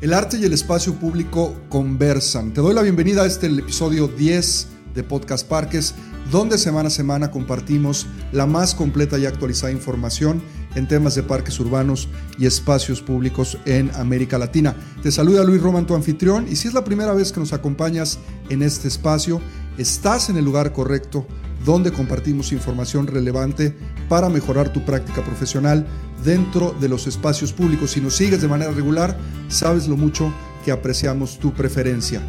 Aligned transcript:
El 0.00 0.12
arte 0.12 0.36
y 0.36 0.44
el 0.44 0.52
espacio 0.52 0.94
público 0.94 1.54
conversan. 1.68 2.52
Te 2.52 2.60
doy 2.60 2.74
la 2.74 2.82
bienvenida 2.82 3.22
a 3.22 3.26
este 3.26 3.46
episodio 3.46 4.08
10 4.08 4.66
de 4.92 5.02
Podcast 5.02 5.48
Parques, 5.48 5.94
donde 6.30 6.58
semana 6.58 6.88
a 6.88 6.90
semana 6.90 7.30
compartimos 7.30 8.06
la 8.32 8.44
más 8.44 8.74
completa 8.74 9.18
y 9.18 9.24
actualizada 9.24 9.72
información 9.72 10.42
en 10.74 10.88
temas 10.88 11.14
de 11.14 11.22
parques 11.22 11.58
urbanos 11.60 12.08
y 12.38 12.46
espacios 12.46 13.00
públicos 13.00 13.56
en 13.66 13.90
América 13.94 14.36
Latina. 14.36 14.74
Te 15.02 15.12
saluda 15.12 15.44
Luis 15.44 15.62
Roman, 15.62 15.86
tu 15.86 15.94
anfitrión, 15.94 16.48
y 16.50 16.56
si 16.56 16.68
es 16.68 16.74
la 16.74 16.84
primera 16.84 17.14
vez 17.14 17.32
que 17.32 17.40
nos 17.40 17.52
acompañas 17.52 18.18
en 18.50 18.62
este 18.62 18.88
espacio, 18.88 19.40
estás 19.78 20.28
en 20.28 20.36
el 20.36 20.44
lugar 20.44 20.72
correcto 20.72 21.24
donde 21.64 21.92
compartimos 21.92 22.52
información 22.52 23.06
relevante 23.06 23.76
para 24.08 24.28
mejorar 24.28 24.72
tu 24.72 24.84
práctica 24.84 25.22
profesional 25.22 25.86
dentro 26.24 26.74
de 26.80 26.88
los 26.88 27.06
espacios 27.06 27.52
públicos. 27.52 27.92
Si 27.92 28.00
nos 28.00 28.14
sigues 28.14 28.42
de 28.42 28.48
manera 28.48 28.70
regular, 28.70 29.16
sabes 29.48 29.88
lo 29.88 29.96
mucho 29.96 30.32
que 30.64 30.72
apreciamos 30.72 31.38
tu 31.38 31.52
preferencia. 31.52 32.20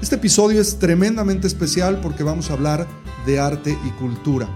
Este 0.00 0.14
episodio 0.14 0.60
es 0.60 0.78
tremendamente 0.78 1.46
especial 1.46 2.00
porque 2.00 2.22
vamos 2.22 2.50
a 2.50 2.54
hablar 2.54 2.86
de 3.26 3.40
arte 3.40 3.76
y 3.84 3.90
cultura. 3.90 4.48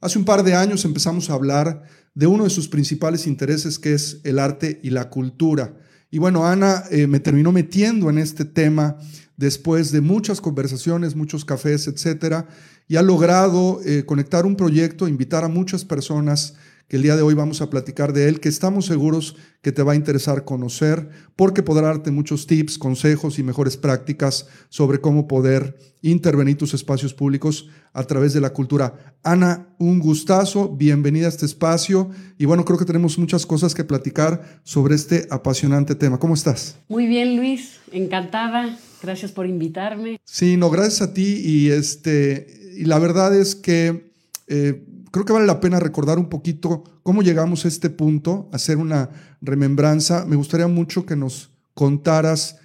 Hace 0.00 0.18
un 0.18 0.24
par 0.24 0.42
de 0.42 0.54
años 0.54 0.84
empezamos 0.84 1.30
a 1.30 1.34
hablar 1.34 1.82
de 2.14 2.26
uno 2.26 2.44
de 2.44 2.50
sus 2.50 2.68
principales 2.68 3.26
intereses 3.26 3.78
que 3.78 3.94
es 3.94 4.20
el 4.24 4.38
arte 4.38 4.80
y 4.82 4.90
la 4.90 5.10
cultura. 5.10 5.76
Y 6.10 6.18
bueno, 6.18 6.46
Ana 6.46 6.84
eh, 6.90 7.06
me 7.06 7.20
terminó 7.20 7.52
metiendo 7.52 8.10
en 8.10 8.18
este 8.18 8.44
tema 8.44 8.98
después 9.36 9.92
de 9.92 10.00
muchas 10.00 10.40
conversaciones, 10.40 11.16
muchos 11.16 11.44
cafés, 11.44 11.86
etcétera, 11.86 12.48
y 12.86 12.96
ha 12.96 13.02
logrado 13.02 13.80
eh, 13.84 14.04
conectar 14.04 14.44
un 14.44 14.56
proyecto, 14.56 15.08
invitar 15.08 15.44
a 15.44 15.48
muchas 15.48 15.84
personas 15.84 16.54
que 16.92 16.96
el 16.96 17.04
día 17.04 17.16
de 17.16 17.22
hoy 17.22 17.32
vamos 17.32 17.62
a 17.62 17.70
platicar 17.70 18.12
de 18.12 18.28
él, 18.28 18.38
que 18.38 18.50
estamos 18.50 18.84
seguros 18.84 19.34
que 19.62 19.72
te 19.72 19.82
va 19.82 19.92
a 19.92 19.96
interesar 19.96 20.44
conocer, 20.44 21.08
porque 21.36 21.62
podrá 21.62 21.86
darte 21.86 22.10
muchos 22.10 22.46
tips, 22.46 22.76
consejos 22.76 23.38
y 23.38 23.42
mejores 23.42 23.78
prácticas 23.78 24.46
sobre 24.68 25.00
cómo 25.00 25.26
poder 25.26 25.78
intervenir 26.02 26.58
tus 26.58 26.74
espacios 26.74 27.14
públicos 27.14 27.70
a 27.94 28.04
través 28.04 28.34
de 28.34 28.42
la 28.42 28.52
cultura. 28.52 29.16
Ana, 29.22 29.68
un 29.78 30.00
gustazo, 30.00 30.68
bienvenida 30.68 31.24
a 31.24 31.28
este 31.30 31.46
espacio 31.46 32.10
y 32.36 32.44
bueno, 32.44 32.62
creo 32.66 32.78
que 32.78 32.84
tenemos 32.84 33.16
muchas 33.16 33.46
cosas 33.46 33.74
que 33.74 33.84
platicar 33.84 34.60
sobre 34.62 34.94
este 34.94 35.26
apasionante 35.30 35.94
tema. 35.94 36.18
¿Cómo 36.18 36.34
estás? 36.34 36.76
Muy 36.90 37.06
bien, 37.06 37.38
Luis, 37.38 37.80
encantada. 37.90 38.78
Gracias 39.02 39.32
por 39.32 39.46
invitarme. 39.46 40.20
Sí, 40.24 40.58
no, 40.58 40.68
gracias 40.68 41.00
a 41.00 41.14
ti 41.14 41.40
y 41.42 41.70
este 41.70 42.74
y 42.76 42.84
la 42.84 42.98
verdad 42.98 43.34
es 43.34 43.54
que 43.54 44.12
eh, 44.46 44.84
creo 45.12 45.24
que 45.24 45.32
vale 45.32 45.46
la 45.46 45.60
pena 45.60 45.78
recordar 45.78 46.18
un 46.18 46.28
poquito 46.28 46.82
cómo 47.04 47.22
llegamos 47.22 47.64
a 47.64 47.68
este 47.68 47.90
punto, 47.90 48.48
hacer 48.52 48.78
una 48.78 49.10
remembranza. 49.40 50.24
Me 50.26 50.36
gustaría 50.36 50.66
mucho 50.66 51.06
que 51.06 51.14
nos 51.14 51.50
contaras 51.74 52.56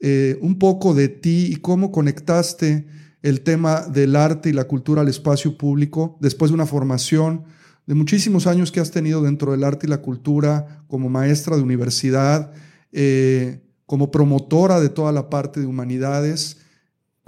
eh, 0.00 0.38
un 0.40 0.58
poco 0.58 0.94
de 0.94 1.08
ti 1.08 1.48
y 1.50 1.56
cómo 1.56 1.92
conectaste 1.92 2.86
el 3.20 3.40
tema 3.40 3.80
del 3.82 4.14
arte 4.14 4.48
y 4.48 4.52
la 4.52 4.64
cultura 4.64 5.02
al 5.02 5.08
espacio 5.08 5.58
público 5.58 6.16
después 6.20 6.50
de 6.50 6.54
una 6.54 6.66
formación 6.66 7.44
de 7.86 7.94
muchísimos 7.94 8.46
años 8.46 8.70
que 8.70 8.80
has 8.80 8.92
tenido 8.92 9.22
dentro 9.22 9.50
del 9.50 9.64
arte 9.64 9.86
y 9.86 9.90
la 9.90 10.02
cultura 10.02 10.84
como 10.86 11.08
maestra 11.08 11.56
de 11.56 11.62
universidad, 11.62 12.52
eh, 12.92 13.60
como 13.86 14.10
promotora 14.10 14.78
de 14.78 14.88
toda 14.88 15.10
la 15.10 15.30
parte 15.30 15.58
de 15.58 15.66
humanidades. 15.66 16.57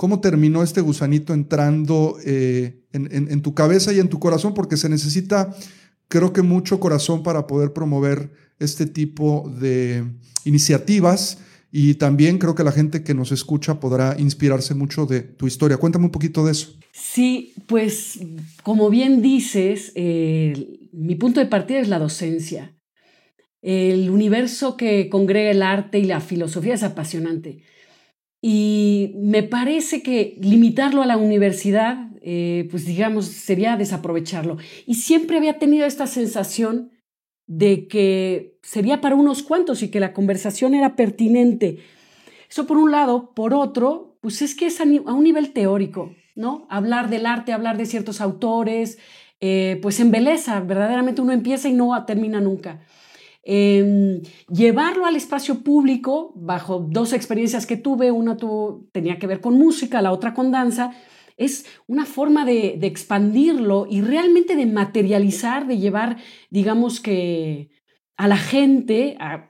¿Cómo 0.00 0.22
terminó 0.22 0.62
este 0.62 0.80
gusanito 0.80 1.34
entrando 1.34 2.16
eh, 2.24 2.86
en, 2.94 3.42
tu 3.42 3.52
cabeza 3.52 3.92
y 3.92 3.98
en 3.98 4.08
tu 4.08 4.18
corazón? 4.18 4.54
Porque 4.54 4.78
se 4.78 4.88
necesita, 4.88 5.54
creo 6.08 6.32
que 6.32 6.40
mucho 6.40 6.80
corazón 6.80 7.22
para 7.22 7.46
poder 7.46 7.74
promover 7.74 8.30
este 8.58 8.86
tipo 8.86 9.52
de 9.60 10.02
iniciativas 10.46 11.40
y 11.70 11.96
también 11.96 12.38
creo 12.38 12.54
que 12.54 12.64
la 12.64 12.72
gente 12.72 13.02
que 13.02 13.12
nos 13.12 13.30
escucha 13.30 13.78
podrá 13.78 14.16
inspirarse 14.18 14.74
mucho 14.74 15.04
de 15.04 15.20
tu 15.20 15.46
historia. 15.46 15.76
Cuéntame 15.76 16.06
un 16.06 16.12
poquito 16.12 16.46
de 16.46 16.52
eso. 16.52 16.78
Sí, 16.92 17.52
pues 17.66 18.20
como 18.62 18.88
bien 18.88 19.20
dices, 19.20 19.92
mi 19.94 21.14
punto 21.16 21.40
de 21.40 21.46
partida 21.46 21.78
es 21.78 21.88
la 21.88 21.98
docencia. 21.98 22.74
El 23.60 24.08
universo 24.08 24.78
que 24.78 25.10
congrega 25.10 25.50
el 25.50 25.62
arte 25.62 25.98
y 25.98 26.04
la 26.04 26.22
filosofía 26.22 26.72
es 26.72 26.84
apasionante. 26.84 27.64
Y 28.42 29.12
me 29.16 29.42
parece 29.42 30.02
que 30.02 30.36
limitarlo 30.40 31.02
a 31.02 31.06
la 31.06 31.18
universidad, 31.18 32.08
eh, 32.22 32.68
pues 32.70 32.86
digamos, 32.86 33.26
sería 33.26 33.76
desaprovecharlo. 33.76 34.56
Y 34.86 34.94
siempre 34.94 35.36
había 35.36 35.58
tenido 35.58 35.86
esta 35.86 36.06
sensación 36.06 36.90
de 37.46 37.88
que 37.88 38.58
sería 38.62 39.00
para 39.00 39.16
unos 39.16 39.42
cuantos 39.42 39.82
y 39.82 39.90
que 39.90 40.00
la 40.00 40.12
conversación 40.12 40.74
era 40.74 40.96
pertinente. 40.96 41.80
Eso 42.48 42.66
por 42.66 42.76
un 42.76 42.90
lado. 42.90 43.32
Por 43.34 43.54
otro, 43.54 44.16
pues 44.20 44.40
es 44.42 44.54
que 44.54 44.66
es 44.66 44.80
a, 44.80 44.84
un 44.84 45.24
nivel 45.24 45.52
teórico, 45.52 46.14
¿no? 46.34 46.66
Hablar 46.70 47.10
del 47.10 47.26
arte, 47.26 47.52
hablar 47.52 47.76
de 47.76 47.86
ciertos 47.86 48.20
autores, 48.20 48.98
eh, 49.40 49.78
pues 49.82 50.00
embeleza, 50.00 50.60
verdaderamente 50.60 51.22
uno 51.22 51.32
empieza 51.32 51.68
y 51.68 51.72
no 51.72 52.04
termina 52.04 52.40
nunca. 52.40 52.82
Em, 53.42 54.20
llevarlo 54.48 55.06
al 55.06 55.16
espacio 55.16 55.60
público, 55.62 56.32
bajo 56.36 56.80
dos 56.80 57.12
experiencias 57.14 57.66
que 57.66 57.78
tuve, 57.78 58.10
una 58.10 58.36
tenía 58.92 59.18
que 59.18 59.26
ver 59.26 59.40
con 59.40 59.54
música, 59.58 60.02
la 60.02 60.12
otra 60.12 60.34
con 60.34 60.50
danza, 60.50 60.92
es 61.38 61.64
una 61.86 62.04
forma 62.04 62.44
de, 62.44 62.78
expandirlo 62.82 63.86
y 63.88 64.02
realmente 64.02 64.56
de 64.56 64.66
materializar, 64.66 65.66
de 65.66 65.78
llevar, 65.78 66.18
digamos 66.50 67.00
que 67.00 67.70
a 68.18 68.28
la 68.28 68.36
gente, 68.36 69.16
a, 69.18 69.48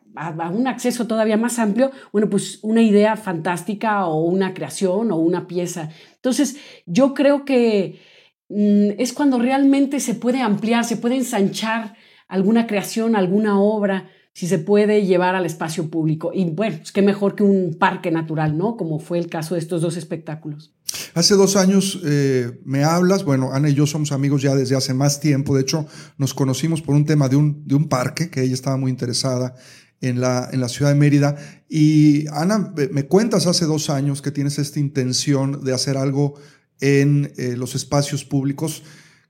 un 0.52 0.68
acceso 0.68 1.08
todavía 1.08 1.36
más 1.36 1.58
amplio, 1.58 1.90
bueno, 2.12 2.30
pues 2.30 2.60
una 2.62 2.82
idea 2.82 3.16
fantástica 3.16 4.06
o 4.06 4.22
una 4.22 4.54
creación 4.54 5.10
o 5.10 5.16
una 5.16 5.48
pieza. 5.48 5.88
Entonces, 6.14 6.58
yo 6.86 7.14
creo 7.14 7.44
que 7.44 8.00
mm, 8.48 9.00
es 9.00 9.12
cuando 9.12 9.38
realmente 9.38 9.98
se 9.98 10.14
puede 10.14 10.40
ampliar, 10.40 10.84
se 10.84 10.96
puede 10.96 11.16
ensanchar 11.16 11.94
alguna 12.30 12.66
creación, 12.66 13.16
alguna 13.16 13.60
obra, 13.60 14.08
si 14.32 14.46
se 14.46 14.58
puede 14.58 15.04
llevar 15.04 15.34
al 15.34 15.44
espacio 15.44 15.90
público. 15.90 16.30
Y 16.32 16.48
bueno, 16.50 16.78
es 16.82 16.92
que 16.92 17.02
mejor 17.02 17.34
que 17.34 17.42
un 17.42 17.76
parque 17.78 18.10
natural, 18.10 18.56
¿no? 18.56 18.76
Como 18.76 18.98
fue 18.98 19.18
el 19.18 19.28
caso 19.28 19.54
de 19.54 19.60
estos 19.60 19.82
dos 19.82 19.96
espectáculos. 19.96 20.72
Hace 21.14 21.34
dos 21.34 21.56
años 21.56 22.00
eh, 22.04 22.60
me 22.64 22.84
hablas, 22.84 23.24
bueno, 23.24 23.52
Ana 23.52 23.68
y 23.68 23.74
yo 23.74 23.86
somos 23.86 24.12
amigos 24.12 24.42
ya 24.42 24.54
desde 24.54 24.76
hace 24.76 24.94
más 24.94 25.20
tiempo, 25.20 25.54
de 25.54 25.62
hecho 25.62 25.86
nos 26.18 26.34
conocimos 26.34 26.82
por 26.82 26.94
un 26.94 27.04
tema 27.04 27.28
de 27.28 27.36
un, 27.36 27.66
de 27.66 27.74
un 27.74 27.88
parque 27.88 28.30
que 28.30 28.42
ella 28.42 28.54
estaba 28.54 28.76
muy 28.76 28.90
interesada 28.90 29.54
en 30.00 30.20
la, 30.20 30.48
en 30.52 30.60
la 30.60 30.68
ciudad 30.68 30.92
de 30.92 30.98
Mérida. 30.98 31.36
Y 31.68 32.26
Ana, 32.28 32.72
me 32.92 33.06
cuentas 33.06 33.46
hace 33.46 33.66
dos 33.66 33.90
años 33.90 34.22
que 34.22 34.30
tienes 34.30 34.58
esta 34.58 34.80
intención 34.80 35.64
de 35.64 35.74
hacer 35.74 35.96
algo 35.96 36.34
en 36.80 37.32
eh, 37.36 37.56
los 37.56 37.74
espacios 37.74 38.24
públicos 38.24 38.82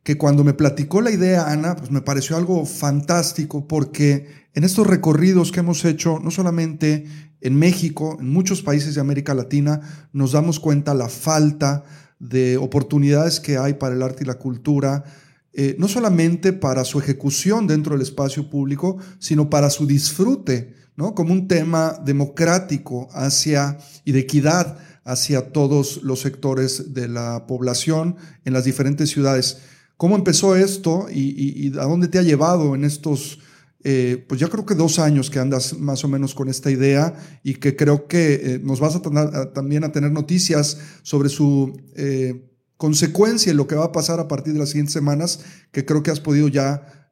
que 0.02 0.17
cuando 0.17 0.44
me 0.44 0.55
platicó 0.55 1.00
la 1.00 1.11
idea, 1.11 1.50
Ana, 1.50 1.76
pues 1.76 1.91
me 1.91 2.00
pareció 2.00 2.37
algo 2.37 2.64
fantástico 2.64 3.69
porque 3.69 4.29
en 4.55 4.64
estos 4.64 4.87
recorridos 4.87 5.52
que 5.52 5.61
hemos 5.61 5.85
hecho, 5.85 6.19
no 6.23 6.31
solamente 6.31 7.05
en 7.41 7.58
México, 7.58 8.17
en 8.20 8.31
muchos 8.31 8.62
países 8.62 8.94
de 8.94 9.00
América 9.00 9.35
Latina, 9.35 10.08
nos 10.12 10.32
damos 10.32 10.58
cuenta 10.58 10.94
la 10.94 11.08
falta 11.08 11.85
de 12.19 12.56
oportunidades 12.56 13.41
que 13.41 13.58
hay 13.58 13.75
para 13.75 13.94
el 13.94 14.02
arte 14.02 14.25
y 14.25 14.26
la 14.26 14.38
cultura, 14.38 15.05
eh, 15.52 15.75
no 15.79 15.88
solamente 15.88 16.52
para 16.52 16.85
su 16.85 16.99
ejecución 16.99 17.67
dentro 17.67 17.94
del 17.94 18.02
espacio 18.02 18.49
público, 18.49 18.99
sino 19.19 19.50
para 19.50 19.70
su 19.70 19.87
disfrute, 19.87 20.75
¿no? 20.97 21.14
como 21.14 21.32
un 21.32 21.49
tema 21.49 22.00
democrático 22.05 23.08
hacia, 23.12 23.79
y 24.05 24.12
de 24.12 24.20
equidad 24.20 24.79
hacia 25.05 25.52
todos 25.52 26.02
los 26.02 26.20
sectores 26.20 26.94
de 26.94 27.08
la 27.08 27.47
población 27.47 28.17
en 28.44 28.52
las 28.52 28.64
diferentes 28.64 29.11
ciudades. 29.11 29.58
¿Cómo 30.00 30.17
empezó 30.17 30.56
esto 30.56 31.08
y, 31.12 31.79
a 31.79 31.85
dónde 31.85 32.08
te 32.08 32.19
ha 32.19 32.23
llevado 32.23 32.75
en 32.75 32.85
estos, 32.85 33.38
eh, 33.85 34.25
pues 34.26 34.41
ya 34.41 34.49
creo 34.49 34.64
que 34.64 34.75
dos 34.75 34.99
años 34.99 35.29
que 35.29 35.38
andas 35.38 35.79
más 35.79 36.02
o 36.05 36.08
menos 36.08 36.35
con 36.35 36.49
esta 36.49 36.70
idea 36.70 37.14
y 37.44 37.56
que 37.56 37.76
creo 37.76 38.08
que 38.08 38.32
eh, 38.32 38.61
nos 38.64 38.81
vas 38.81 38.97
a, 38.97 39.52
también 39.52 39.85
a 39.85 39.93
tener 39.93 40.11
noticias 40.11 40.79
sobre 41.02 41.29
su 41.29 41.79
eh, 41.97 42.50
consecuencia 42.79 43.52
y 43.52 43.55
lo 43.55 43.67
que 43.67 43.75
va 43.75 43.85
a 43.85 43.93
pasar 43.93 44.20
a 44.20 44.26
partir 44.26 44.55
de 44.55 44.61
las 44.61 44.70
siguientes 44.70 44.94
semanas, 44.94 45.41
que 45.70 45.85
creo 45.85 46.02
que 46.02 46.11
has 46.11 46.20
podido 46.20 46.49
ya 46.49 47.11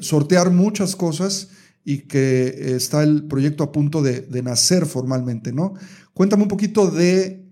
sortear 0.00 0.50
muchas 0.50 0.96
cosas 0.96 1.48
y 1.84 2.08
que 2.08 2.74
está 2.74 3.02
el 3.02 3.24
proyecto 3.24 3.64
a 3.64 3.70
punto 3.70 4.00
de, 4.00 4.22
de 4.22 4.42
nacer 4.42 4.86
formalmente, 4.86 5.52
¿no? 5.52 5.74
Cuéntame 6.14 6.44
un 6.44 6.48
poquito 6.48 6.90
de 6.90 7.44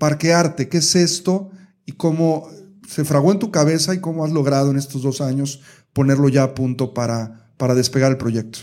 Parquearte, 0.00 0.68
¿qué 0.68 0.78
es 0.78 0.96
esto 0.96 1.52
y 1.86 1.92
cómo 1.92 2.48
se 2.88 3.04
fragó 3.04 3.32
en 3.32 3.38
tu 3.38 3.50
cabeza 3.50 3.94
y 3.94 4.00
cómo 4.00 4.24
has 4.24 4.32
logrado 4.32 4.70
en 4.70 4.78
estos 4.78 5.02
dos 5.02 5.20
años 5.20 5.60
ponerlo 5.92 6.30
ya 6.30 6.42
a 6.42 6.54
punto 6.54 6.94
para, 6.94 7.50
para 7.58 7.74
despegar 7.74 8.10
el 8.10 8.16
proyecto? 8.16 8.60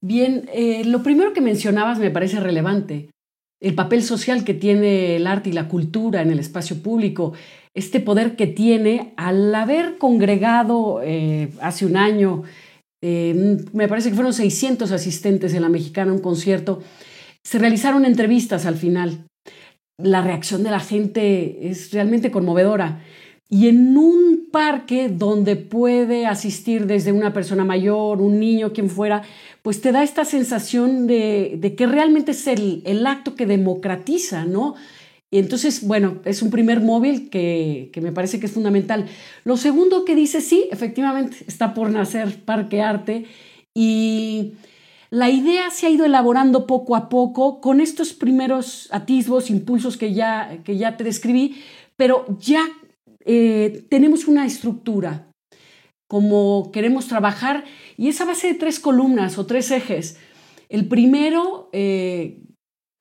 Bien, 0.00 0.48
eh, 0.54 0.84
lo 0.84 1.02
primero 1.02 1.32
que 1.32 1.40
mencionabas 1.40 1.98
me 1.98 2.12
parece 2.12 2.38
relevante. 2.38 3.10
El 3.60 3.74
papel 3.74 4.04
social 4.04 4.44
que 4.44 4.54
tiene 4.54 5.16
el 5.16 5.26
arte 5.26 5.50
y 5.50 5.52
la 5.52 5.66
cultura 5.66 6.22
en 6.22 6.30
el 6.30 6.38
espacio 6.38 6.80
público, 6.80 7.32
este 7.74 7.98
poder 7.98 8.36
que 8.36 8.46
tiene 8.46 9.14
al 9.16 9.52
haber 9.52 9.98
congregado 9.98 11.00
eh, 11.02 11.50
hace 11.60 11.86
un 11.86 11.96
año, 11.96 12.44
eh, 13.02 13.58
me 13.72 13.88
parece 13.88 14.10
que 14.10 14.14
fueron 14.14 14.32
600 14.32 14.92
asistentes 14.92 15.54
en 15.54 15.62
la 15.62 15.68
mexicana, 15.68 16.12
un 16.12 16.20
concierto, 16.20 16.82
se 17.42 17.58
realizaron 17.58 18.04
entrevistas 18.04 18.64
al 18.64 18.76
final. 18.76 19.26
La 19.98 20.22
reacción 20.22 20.62
de 20.62 20.70
la 20.70 20.80
gente 20.80 21.68
es 21.68 21.90
realmente 21.90 22.30
conmovedora 22.30 23.02
y 23.48 23.68
en 23.68 23.96
un 23.96 24.48
parque 24.50 25.08
donde 25.08 25.54
puede 25.56 26.26
asistir 26.26 26.86
desde 26.86 27.12
una 27.12 27.32
persona 27.32 27.64
mayor, 27.64 28.20
un 28.20 28.40
niño, 28.40 28.72
quien 28.72 28.90
fuera, 28.90 29.22
pues 29.62 29.80
te 29.80 29.92
da 29.92 30.02
esta 30.02 30.24
sensación 30.24 31.06
de, 31.06 31.74
que 31.76 31.86
realmente 31.86 32.32
es 32.32 32.46
el, 32.48 32.82
el, 32.86 33.06
acto 33.06 33.36
que 33.36 33.46
democratiza, 33.46 34.44
¿no? 34.44 34.74
Y 35.30 35.38
entonces, 35.38 35.86
bueno, 35.86 36.20
es 36.24 36.42
un 36.42 36.50
primer 36.50 36.80
móvil 36.80 37.30
que, 37.30 37.90
que, 37.92 38.00
me 38.00 38.12
parece 38.12 38.40
que 38.40 38.46
es 38.46 38.52
fundamental. 38.52 39.06
Lo 39.44 39.56
segundo 39.56 40.04
que 40.04 40.14
dice, 40.14 40.40
sí, 40.40 40.68
efectivamente, 40.70 41.36
está 41.46 41.74
por 41.74 41.90
nacer 41.90 42.44
Parque 42.44 42.80
Arte 42.80 43.26
y 43.74 44.54
la 45.10 45.30
idea 45.30 45.70
se 45.70 45.86
ha 45.86 45.90
ido 45.90 46.04
elaborando 46.04 46.66
poco 46.66 46.96
a 46.96 47.08
poco 47.08 47.60
con 47.60 47.80
estos 47.80 48.12
primeros 48.12 48.88
atisbos, 48.90 49.50
impulsos 49.50 49.96
que 49.96 50.14
ya, 50.14 50.58
que 50.64 50.76
ya 50.76 50.96
te 50.96 51.04
describí, 51.04 51.56
pero 51.96 52.24
ya 52.38 52.66
eh, 53.26 53.84
tenemos 53.90 54.28
una 54.28 54.46
estructura, 54.46 55.30
como 56.08 56.70
queremos 56.72 57.08
trabajar, 57.08 57.64
y 57.96 58.08
esa 58.08 58.24
base 58.24 58.46
de 58.46 58.54
tres 58.54 58.78
columnas 58.78 59.36
o 59.36 59.46
tres 59.46 59.72
ejes. 59.72 60.16
El 60.68 60.86
primero, 60.86 61.68
eh, 61.72 62.40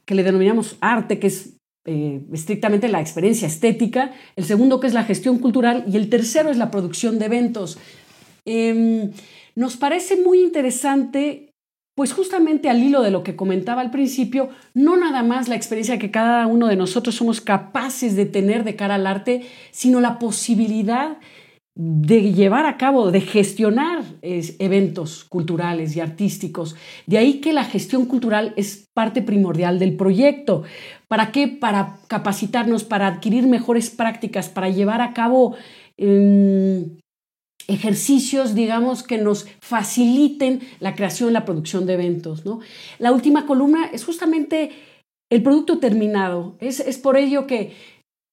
que 0.06 0.16
le 0.16 0.24
denominamos 0.24 0.78
arte, 0.82 1.20
que 1.20 1.28
es 1.28 1.58
eh, 1.86 2.22
estrictamente 2.34 2.88
la 2.88 3.02
experiencia 3.02 3.48
estética, 3.48 4.14
el 4.36 4.46
segundo 4.46 4.80
que 4.80 4.88
es 4.88 4.94
la 4.96 5.04
gestión 5.04 5.38
cultural 5.38 5.86
y 5.88 5.98
el 5.98 6.10
tercero 6.10 6.50
es 6.50 6.58
la 6.58 6.72
producción 6.72 7.20
de 7.20 7.26
eventos. 7.26 7.78
Em, 8.46 9.12
nos 9.56 9.78
parece 9.78 10.16
muy 10.20 10.42
interesante 10.42 11.54
pues 11.96 12.12
justamente 12.14 12.70
al 12.70 12.84
hilo 12.84 13.02
de 13.02 13.12
lo 13.12 13.24
que 13.24 13.38
comentaba 13.38 13.82
al 13.82 13.90
principio, 13.90 14.50
no 14.74 14.98
nada 14.98 15.24
más 15.24 15.48
la 15.48 15.56
experiencia 15.56 15.98
que 15.98 16.12
cada 16.12 16.46
uno 16.46 16.68
de 16.68 16.76
nosotros 16.76 17.16
somos 17.16 17.40
capaces 17.40 18.16
de 18.18 18.26
tener 18.26 18.66
de 18.66 18.76
cara 18.76 18.96
al 18.96 19.08
arte, 19.08 19.46
sino 19.72 20.02
la 20.02 20.20
posibilidad 20.20 21.18
de 21.78 22.32
llevar 22.32 22.66
a 22.66 22.78
cabo, 22.78 23.12
de 23.12 23.20
gestionar 23.20 24.04
eventos 24.22 25.26
culturales 25.26 25.96
y 25.96 26.00
artísticos. 26.00 26.76
De 27.06 27.18
ahí 27.18 27.42
que 27.42 27.52
la 27.52 27.66
gestión 27.66 28.06
cultural 28.06 28.54
es 28.56 28.90
parte 28.94 29.22
primordial 29.22 29.78
del 29.78 29.98
proyecto. 29.98 30.64
¿Para 31.10 31.32
qué? 31.32 31.50
Para 31.50 31.98
capacitarnos, 32.08 32.86
para 32.86 33.08
adquirir 33.08 33.46
mejores 33.46 33.90
prácticas, 33.90 34.48
para 34.48 34.70
llevar 34.70 35.02
a 35.02 35.14
cabo 35.14 35.56
em, 35.98 36.98
ejercicios, 37.68 38.56
digamos, 38.56 39.04
que 39.04 39.18
nos 39.18 39.48
faciliten 39.60 40.62
la 40.80 40.96
creación, 40.96 41.34
la 41.34 41.46
producción 41.46 41.86
de 41.86 41.94
eventos. 41.94 42.46
¿no? 42.46 42.60
La 43.00 43.12
última 43.12 43.46
columna 43.46 43.90
es 43.92 44.06
justamente 44.06 44.72
el 45.32 45.44
producto 45.44 45.80
terminado. 45.80 46.56
Es, 46.60 46.80
es 46.80 46.98
por 46.98 47.18
ello 47.18 47.48
que 47.48 47.74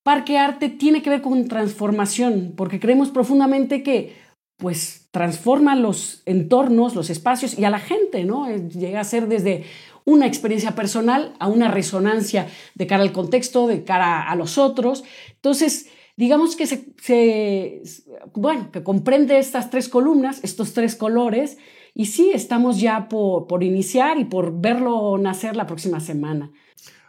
Parque 0.04 0.38
Arte 0.38 0.68
tiene 0.68 1.02
que 1.02 1.10
ver 1.10 1.22
con 1.22 1.46
transformación, 1.48 2.54
porque 2.56 2.80
creemos 2.80 3.10
profundamente 3.10 3.82
que 3.82 4.20
pues 4.58 5.08
transforma 5.10 5.74
los 5.74 6.22
entornos, 6.24 6.94
los 6.94 7.10
espacios 7.10 7.58
y 7.58 7.64
a 7.64 7.70
la 7.70 7.80
gente, 7.80 8.24
¿no? 8.24 8.48
Llega 8.48 9.00
a 9.00 9.04
ser 9.04 9.26
desde 9.26 9.64
una 10.04 10.26
experiencia 10.26 10.74
personal 10.74 11.34
a 11.38 11.48
una 11.48 11.68
resonancia 11.68 12.48
de 12.74 12.86
cara 12.86 13.02
al 13.02 13.12
contexto, 13.12 13.66
de 13.66 13.84
cara 13.84 14.22
a 14.22 14.36
los 14.36 14.58
otros. 14.58 15.04
Entonces, 15.34 15.88
digamos 16.16 16.56
que 16.56 16.66
se, 16.66 17.82
bueno, 18.34 18.70
que 18.70 18.82
comprende 18.82 19.38
estas 19.38 19.70
tres 19.70 19.88
columnas, 19.88 20.40
estos 20.42 20.72
tres 20.72 20.96
colores, 20.96 21.58
y 21.94 22.06
sí, 22.06 22.30
estamos 22.34 22.80
ya 22.80 23.08
por, 23.08 23.46
por 23.46 23.62
iniciar 23.62 24.18
y 24.18 24.24
por 24.24 24.60
verlo 24.60 25.18
nacer 25.18 25.56
la 25.56 25.66
próxima 25.66 26.00
semana. 26.00 26.50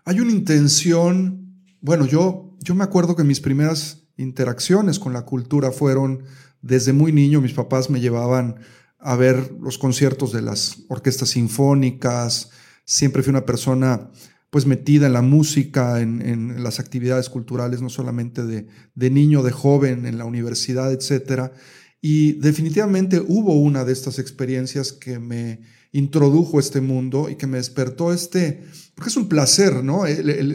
Hay 0.06 0.20
una 0.20 0.32
intención, 0.32 1.56
bueno, 1.80 2.06
yo, 2.06 2.56
yo 2.60 2.76
me 2.76 2.84
acuerdo 2.84 3.16
que 3.16 3.24
mis 3.24 3.40
primeras 3.40 4.04
interacciones 4.18 5.00
con 5.00 5.14
la 5.14 5.26
cultura 5.26 5.72
fueron 5.72 6.24
desde 6.62 6.94
muy 6.94 7.12
niño, 7.12 7.42
mis 7.42 7.54
papás 7.54 7.90
me 7.90 8.00
llevaban 8.00 8.60
a 9.00 9.16
ver 9.16 9.54
los 9.60 9.78
conciertos 9.78 10.32
de 10.32 10.42
las 10.42 10.84
orquestas 10.88 11.30
sinfónicas, 11.30 12.52
siempre 12.86 13.22
fui 13.22 13.32
una 13.32 13.46
persona 13.46 14.10
pues 14.54 14.68
metida 14.68 15.08
en 15.08 15.14
la 15.14 15.24
música, 15.24 16.00
en, 16.00 16.62
las 16.62 16.80
actividades 16.80 17.28
culturales, 17.28 17.82
no 17.82 17.90
solamente 17.90 18.46
de, 18.46 18.68
de, 18.94 19.10
niño, 19.10 19.42
de 19.42 19.52
joven, 19.52 20.06
en 20.06 20.20
la 20.20 20.26
universidad, 20.26 20.94
etc. 20.94 21.54
Y 22.02 22.34
definitivamente 22.34 23.20
hubo 23.20 23.60
una 23.60 23.84
de 23.84 23.94
estas 23.94 24.20
experiencias 24.20 24.94
que 24.94 25.18
me 25.18 25.62
introdujo 25.92 26.58
a 26.58 26.60
este 26.60 26.82
mundo 26.82 27.32
y 27.32 27.36
que 27.36 27.48
me 27.48 27.58
despertó 27.58 28.14
este, 28.14 28.62
porque 28.94 29.10
es 29.10 29.18
un 29.18 29.28
placer, 29.28 29.84
¿no? 29.84 30.04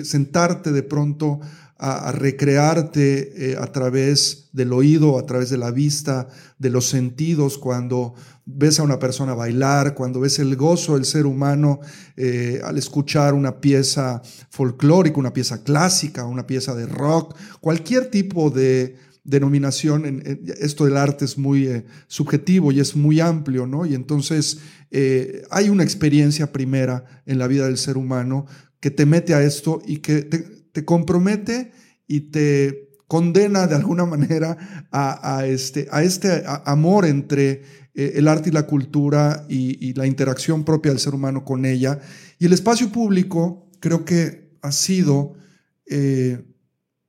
Sentarte 0.05 0.71
de 0.71 0.85
pronto 0.85 1.41
a, 1.79 2.11
recrearte 2.11 3.53
eh, 3.53 3.57
a 3.57 3.71
través 3.71 4.49
del 4.53 4.73
oído, 4.73 5.19
a 5.19 5.27
través 5.27 5.49
de 5.49 5.59
la 5.59 5.71
vista, 5.71 6.29
de 6.59 6.71
los 6.71 6.89
sentidos, 6.89 7.57
cuando 7.57 8.15
ves 8.45 8.81
a 8.81 8.83
una 8.83 8.99
persona 8.99 9.35
bailar, 9.35 9.95
cuando 9.95 10.21
ves 10.21 10.41
el 10.41 10.57
gozo 10.57 10.95
del 10.95 11.05
ser 11.05 11.25
humano 11.25 11.79
eh, 12.17 12.61
al 12.65 12.79
escuchar 12.79 13.35
una 13.35 13.61
pieza 13.61 14.21
folclórica, 14.51 15.21
una 15.21 15.33
pieza 15.33 15.63
clásica, 15.63 16.25
una 16.25 16.47
pieza 16.47 16.75
de 16.75 16.87
rock, 16.87 17.37
cualquier 17.61 18.11
tipo 18.11 18.51
de 18.51 18.97
denominación, 19.23 20.05
en, 20.05 20.43
esto 20.59 20.85
del 20.85 20.97
arte 20.97 21.27
es 21.27 21.39
muy 21.39 21.69
eh, 21.69 21.85
subjetivo 22.09 22.73
y 22.73 22.81
es 22.81 22.97
muy 22.97 23.21
amplio, 23.21 23.67
¿no? 23.67 23.87
Y 23.87 23.95
entonces 23.95 24.59
hay 25.51 25.69
una 25.69 25.85
experiencia 25.85 26.51
primera 26.51 27.05
en 27.27 27.39
la 27.39 27.47
vida 27.47 27.67
del 27.67 27.77
ser 27.77 27.99
humano 27.99 28.47
que 28.81 28.91
te 28.91 29.05
mete 29.05 29.35
a 29.35 29.43
esto 29.43 29.83
y 29.87 29.99
que 29.99 30.23
te, 30.23 30.58
compromete 30.85 31.73
y 32.07 32.31
te 32.31 32.89
condena 33.09 33.67
de 33.67 33.75
alguna 33.75 34.05
manera 34.05 34.87
a, 34.93 35.47
este, 35.47 35.89
a 35.91 36.03
este 36.03 36.45
amor 36.65 37.07
entre 37.07 37.63
eh, 37.95 38.13
el 38.17 38.29
arte 38.29 38.51
y 38.51 38.53
la 38.53 38.67
cultura 38.67 39.47
y, 39.49 39.95
la 39.95 40.07
interacción 40.07 40.65
propia 40.65 40.93
del 40.93 41.01
ser 41.01 41.15
humano 41.15 41.45
con 41.45 41.65
ella. 41.65 41.99
Y 42.39 42.47
el 42.47 42.53
espacio 42.53 42.93
público 42.93 43.69
creo 43.81 44.05
que 44.05 44.57
ha 44.63 44.71
sido, 44.71 45.35
eh, 45.87 46.45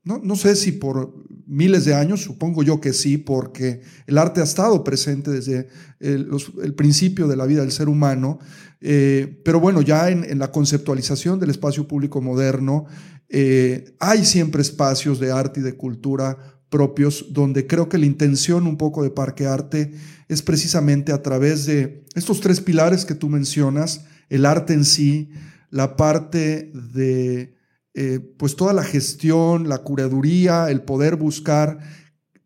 no, 0.03 0.35
sé 0.35 0.55
si 0.55 0.71
por 0.71 1.13
miles 1.45 1.83
de 1.85 1.93
años, 1.93 2.21
supongo 2.23 2.63
yo 2.63 2.79
que 2.79 2.93
sí, 2.93 3.17
porque 3.17 3.81
el 4.07 4.17
arte 4.17 4.39
ha 4.41 4.45
estado 4.45 4.83
presente 4.83 5.29
desde 5.29 5.67
el, 5.99 6.73
principio 6.75 7.27
de 7.27 7.35
la 7.35 7.45
vida 7.45 7.61
del 7.61 7.71
ser 7.71 7.89
humano, 7.89 8.39
eh, 8.81 9.41
pero 9.43 9.59
bueno, 9.59 9.81
ya 9.81 10.09
en, 10.09 10.39
la 10.39 10.51
conceptualización 10.51 11.39
del 11.39 11.49
espacio 11.49 11.87
público 11.87 12.21
moderno, 12.21 12.85
hay 13.31 14.25
siempre 14.25 14.61
espacios 14.61 15.19
de 15.19 15.31
arte 15.31 15.59
y 15.59 15.63
de 15.63 15.77
cultura 15.77 16.37
propios, 16.69 17.27
donde 17.31 17.67
creo 17.67 17.89
que 17.89 17.97
la 17.97 18.05
intención 18.05 18.67
un 18.67 18.77
poco 18.77 19.03
de 19.03 19.09
Parque 19.09 19.47
Arte 19.47 19.93
es 20.27 20.41
precisamente 20.41 21.11
a 21.11 21.21
través 21.21 21.65
de 21.65 22.05
estos 22.15 22.39
tres 22.41 22.61
pilares 22.61 23.05
que 23.05 23.15
tú 23.15 23.27
mencionas, 23.29 24.05
el 24.29 24.45
arte 24.45 24.73
en 24.73 24.85
sí, 24.85 25.31
la 25.71 25.95
parte 25.95 26.71
de 26.73 27.55
eh, 27.95 28.19
pues 28.37 28.55
toda 28.55 28.73
la 28.73 28.83
gestión, 28.83 29.67
la 29.67 29.79
curaduría, 29.79 30.69
el 30.69 30.81
poder 30.81 31.15
buscar 31.15 31.79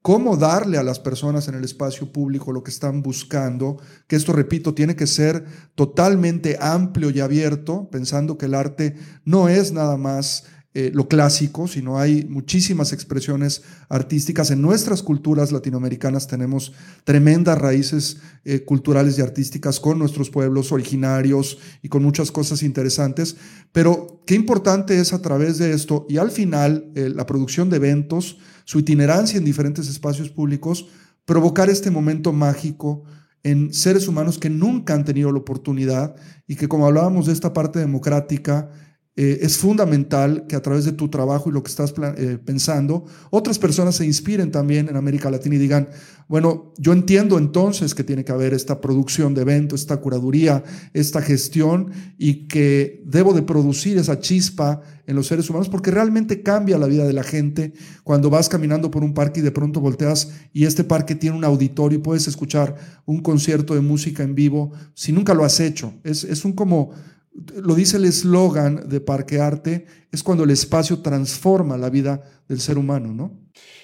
cómo 0.02 0.36
darle 0.36 0.78
a 0.78 0.84
las 0.84 1.00
personas 1.00 1.48
en 1.48 1.56
el 1.56 1.64
espacio 1.64 2.12
público 2.12 2.52
lo 2.52 2.64
que 2.64 2.72
están 2.72 3.02
buscando, 3.02 3.78
que 4.08 4.16
esto, 4.16 4.34
repito, 4.34 4.74
tiene 4.74 4.96
que 4.96 5.08
ser 5.08 5.46
totalmente 5.76 6.58
amplio 6.60 7.10
y 7.10 7.20
abierto, 7.20 7.90
pensando 7.90 8.38
que 8.38 8.48
el 8.48 8.56
arte 8.56 8.96
no 9.26 9.48
es 9.50 9.72
nada 9.72 9.98
más 9.98 10.46
eh, 10.76 10.90
lo 10.92 11.08
clásico, 11.08 11.68
sino 11.68 12.00
hay 12.00 12.26
muchísimas 12.26 12.94
expresiones 12.94 13.62
artísticas. 13.90 14.50
En 14.50 14.60
nuestras 14.64 15.04
culturas 15.04 15.52
latinoamericanas 15.52 16.26
tenemos 16.26 16.74
tremendas 17.04 17.60
raíces 17.60 18.18
eh, 18.44 18.64
culturales 18.64 19.20
y 19.20 19.22
artísticas 19.22 19.80
con 19.80 20.00
nuestros 20.00 20.32
pueblos 20.32 20.72
originarios 20.72 21.60
y 21.84 21.90
con 21.90 22.02
muchas 22.02 22.32
cosas 22.32 22.64
interesantes, 22.64 23.36
pero 23.72 24.24
qué 24.26 24.34
importante 24.34 25.00
es 25.00 25.14
a 25.14 25.22
través 25.22 25.60
de 25.60 25.74
esto 25.74 26.08
y 26.10 26.18
al 26.18 26.32
final 26.32 26.92
eh, 26.96 27.12
la 27.14 27.28
producción 27.28 27.70
de 27.70 27.78
eventos, 27.78 28.40
su 28.66 28.80
itinerancia 28.80 29.38
en 29.38 29.46
diferentes 29.46 29.88
espacios 29.88 30.32
públicos, 30.32 30.88
provocar 31.26 31.70
este 31.70 31.92
momento 31.92 32.34
mágico 32.34 33.04
en 33.44 33.72
seres 33.74 34.08
humanos 34.08 34.40
que 34.40 34.50
nunca 34.50 34.96
han 34.96 35.06
tenido 35.06 35.32
la 35.32 35.38
oportunidad 35.38 36.16
y 36.48 36.56
que 36.56 36.68
como 36.68 36.88
hablábamos 36.88 37.28
de 37.28 37.34
esta 37.34 37.54
parte 37.54 37.78
democrática, 37.78 38.72
eh, 39.16 39.40
es 39.44 39.58
fundamental 39.58 40.48
que 40.48 40.56
a 40.56 40.62
través 40.64 40.86
de 40.86 40.92
tu 40.92 41.08
trabajo 41.08 41.48
y 41.48 41.54
lo 41.54 41.62
que 41.62 41.70
estás 41.70 41.94
eh, 42.18 42.40
pensando, 42.44 43.06
otras 43.30 43.60
personas 43.60 43.96
se 43.96 44.06
inspiren 44.06 44.50
también 44.50 44.90
en 44.90 44.96
América 44.96 45.30
Latina 45.30 45.54
y 45.54 45.60
digan, 45.60 45.88
bueno, 46.28 46.74
yo 46.80 46.94
entiendo 46.94 47.38
entonces 47.38 47.94
que 47.94 48.04
tiene 48.04 48.26
que 48.26 48.32
haber 48.32 48.56
esta 48.56 48.82
producción 48.82 49.36
de 49.36 49.42
eventos, 49.42 49.82
esta 49.82 49.98
curaduría, 49.98 50.64
esta 50.94 51.22
gestión 51.22 51.92
y 52.18 52.48
que 52.48 53.04
debo 53.06 53.34
de 53.34 53.44
producir 53.44 54.00
esa 54.00 54.20
chispa 54.20 54.82
en 55.06 55.16
los 55.16 55.28
seres 55.28 55.48
humanos 55.48 55.70
porque 55.70 55.92
realmente 55.92 56.42
cambia 56.42 56.80
la 56.80 56.88
vida 56.88 57.06
de 57.06 57.14
la 57.14 57.24
gente 57.24 57.74
cuando 58.04 58.32
vas 58.32 58.50
caminando 58.50 58.90
por 58.90 59.04
un 59.04 59.14
parque 59.14 59.42
y 59.42 59.44
de 59.44 59.52
pronto 59.52 59.80
volteas 59.80 60.32
y 60.54 60.66
este 60.66 60.84
parque 60.84 61.14
tiene 61.14 61.38
un 61.38 61.44
auditorio 61.44 62.00
y 62.00 62.02
puedes 62.02 62.28
escuchar 62.28 62.76
un 63.06 63.22
concierto 63.22 63.76
de 63.76 63.82
música 63.82 64.24
en 64.24 64.34
vivo 64.34 64.72
si 64.96 65.12
nunca 65.12 65.36
lo 65.36 65.46
has 65.46 65.60
hecho. 65.60 65.94
Es, 66.04 66.24
es 66.24 66.46
un 66.46 66.54
como 66.54 66.92
lo 67.34 67.76
dice 67.76 67.98
el 67.98 68.06
eslogan 68.06 68.88
de 68.88 69.02
Parque 69.02 69.40
Arte, 69.40 69.86
es 70.12 70.24
cuando 70.24 70.44
el 70.44 70.52
espacio 70.52 71.00
transforma 71.00 71.78
la 71.78 71.90
vida 71.90 72.22
del 72.48 72.60
ser 72.60 72.78
humano, 72.78 73.14
¿no? 73.14 73.40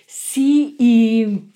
Sí, 0.07 0.75
y 0.79 1.53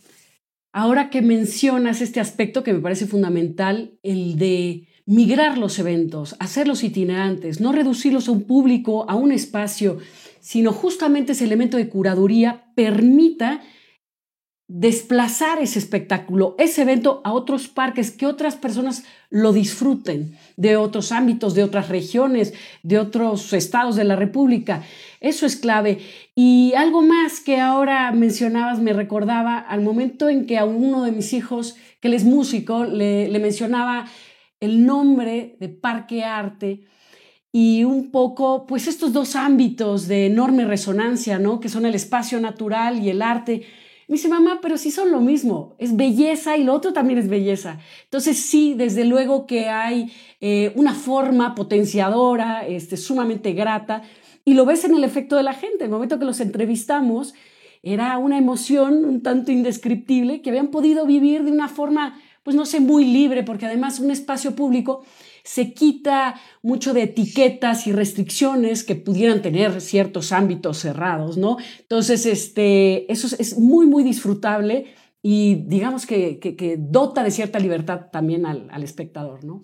ahora 0.71 1.09
que 1.09 1.21
mencionas 1.21 2.01
este 2.01 2.19
aspecto 2.19 2.63
que 2.63 2.73
me 2.73 2.79
parece 2.79 3.05
fundamental, 3.05 3.99
el 4.01 4.37
de 4.37 4.87
migrar 5.05 5.57
los 5.57 5.79
eventos, 5.79 6.35
hacerlos 6.39 6.83
itinerantes, 6.83 7.59
no 7.59 7.71
reducirlos 7.71 8.27
a 8.27 8.31
un 8.31 8.43
público, 8.43 9.09
a 9.09 9.15
un 9.15 9.31
espacio, 9.31 9.97
sino 10.39 10.71
justamente 10.71 11.33
ese 11.33 11.45
elemento 11.45 11.77
de 11.77 11.89
curaduría 11.89 12.71
permita 12.75 13.61
desplazar 14.75 15.59
ese 15.61 15.77
espectáculo, 15.77 16.55
ese 16.57 16.81
evento 16.81 17.21
a 17.23 17.31
otros 17.31 17.67
parques, 17.67 18.09
que 18.09 18.25
otras 18.25 18.55
personas 18.55 19.03
lo 19.29 19.53
disfruten 19.53 20.35
de 20.57 20.77
otros 20.77 21.11
ámbitos, 21.11 21.53
de 21.53 21.63
otras 21.63 21.89
regiones, 21.89 22.55
de 22.81 22.97
otros 22.97 23.53
estados 23.53 23.95
de 23.95 24.03
la 24.03 24.15
República. 24.15 24.81
Eso 25.19 25.45
es 25.45 25.57
clave. 25.57 25.99
Y 26.33 26.73
algo 26.75 27.03
más 27.03 27.39
que 27.39 27.61
ahora 27.61 28.11
mencionabas 28.13 28.79
me 28.79 28.93
recordaba 28.93 29.59
al 29.59 29.81
momento 29.81 30.27
en 30.27 30.47
que 30.47 30.57
a 30.57 30.65
uno 30.65 31.03
de 31.03 31.11
mis 31.11 31.33
hijos, 31.33 31.75
que 31.99 32.07
él 32.07 32.15
es 32.15 32.23
músico, 32.23 32.83
le, 32.83 33.29
le 33.29 33.37
mencionaba 33.37 34.07
el 34.59 34.87
nombre 34.87 35.55
de 35.59 35.69
Parque 35.69 36.23
Arte 36.23 36.81
y 37.51 37.83
un 37.83 38.09
poco, 38.09 38.65
pues 38.65 38.87
estos 38.87 39.13
dos 39.13 39.35
ámbitos 39.35 40.07
de 40.07 40.25
enorme 40.25 40.65
resonancia, 40.65 41.37
¿no? 41.37 41.59
Que 41.59 41.69
son 41.69 41.85
el 41.85 41.93
espacio 41.93 42.39
natural 42.39 43.03
y 43.03 43.11
el 43.11 43.21
arte 43.21 43.61
me 44.07 44.15
dice, 44.15 44.27
mamá, 44.27 44.59
pero 44.61 44.77
sí 44.77 44.91
son 44.91 45.11
lo 45.11 45.21
mismo, 45.21 45.75
es 45.77 45.95
belleza 45.95 46.57
y 46.57 46.63
lo 46.63 46.73
otro 46.73 46.93
también 46.93 47.19
es 47.19 47.29
belleza. 47.29 47.79
Entonces 48.03 48.37
sí, 48.37 48.73
desde 48.73 49.05
luego 49.05 49.45
que 49.45 49.69
hay 49.69 50.11
eh, 50.41 50.73
una 50.75 50.93
forma 50.93 51.55
potenciadora, 51.55 52.67
este, 52.67 52.97
sumamente 52.97 53.53
grata, 53.53 54.03
y 54.45 54.55
lo 54.55 54.65
ves 54.65 54.83
en 54.83 54.95
el 54.95 55.03
efecto 55.03 55.37
de 55.37 55.43
la 55.43 55.53
gente. 55.53 55.85
El 55.85 55.89
momento 55.89 56.19
que 56.19 56.25
los 56.25 56.41
entrevistamos, 56.41 57.33
era 57.83 58.17
una 58.17 58.37
emoción 58.37 59.03
un 59.03 59.21
tanto 59.21 59.51
indescriptible 59.51 60.41
que 60.41 60.49
habían 60.49 60.69
podido 60.69 61.05
vivir 61.05 61.43
de 61.43 61.51
una 61.51 61.67
forma, 61.67 62.17
pues 62.41 62.55
no 62.55 62.65
sé, 62.65 62.79
muy 62.79 63.03
libre, 63.03 63.43
porque 63.43 63.65
además 63.65 63.99
un 63.99 64.09
espacio 64.09 64.55
público 64.55 65.03
se 65.43 65.73
quita 65.73 66.35
mucho 66.61 66.93
de 66.93 67.03
etiquetas 67.03 67.85
y 67.87 67.91
restricciones 67.91 68.83
que 68.83 68.95
pudieran 68.95 69.41
tener 69.41 69.81
ciertos 69.81 70.31
ámbitos 70.31 70.79
cerrados, 70.79 71.37
¿no? 71.37 71.57
Entonces, 71.81 72.25
este, 72.25 73.11
eso 73.11 73.35
es, 73.37 73.57
muy, 73.57 73.85
muy 73.85 74.03
disfrutable 74.03 74.85
y 75.21 75.65
digamos 75.67 76.05
que, 76.05 76.39
que, 76.39 76.77
dota 76.79 77.23
de 77.23 77.31
cierta 77.31 77.59
libertad 77.59 78.07
también 78.11 78.45
al, 78.45 78.69
al 78.71 78.83
espectador, 78.83 79.43
¿no? 79.43 79.61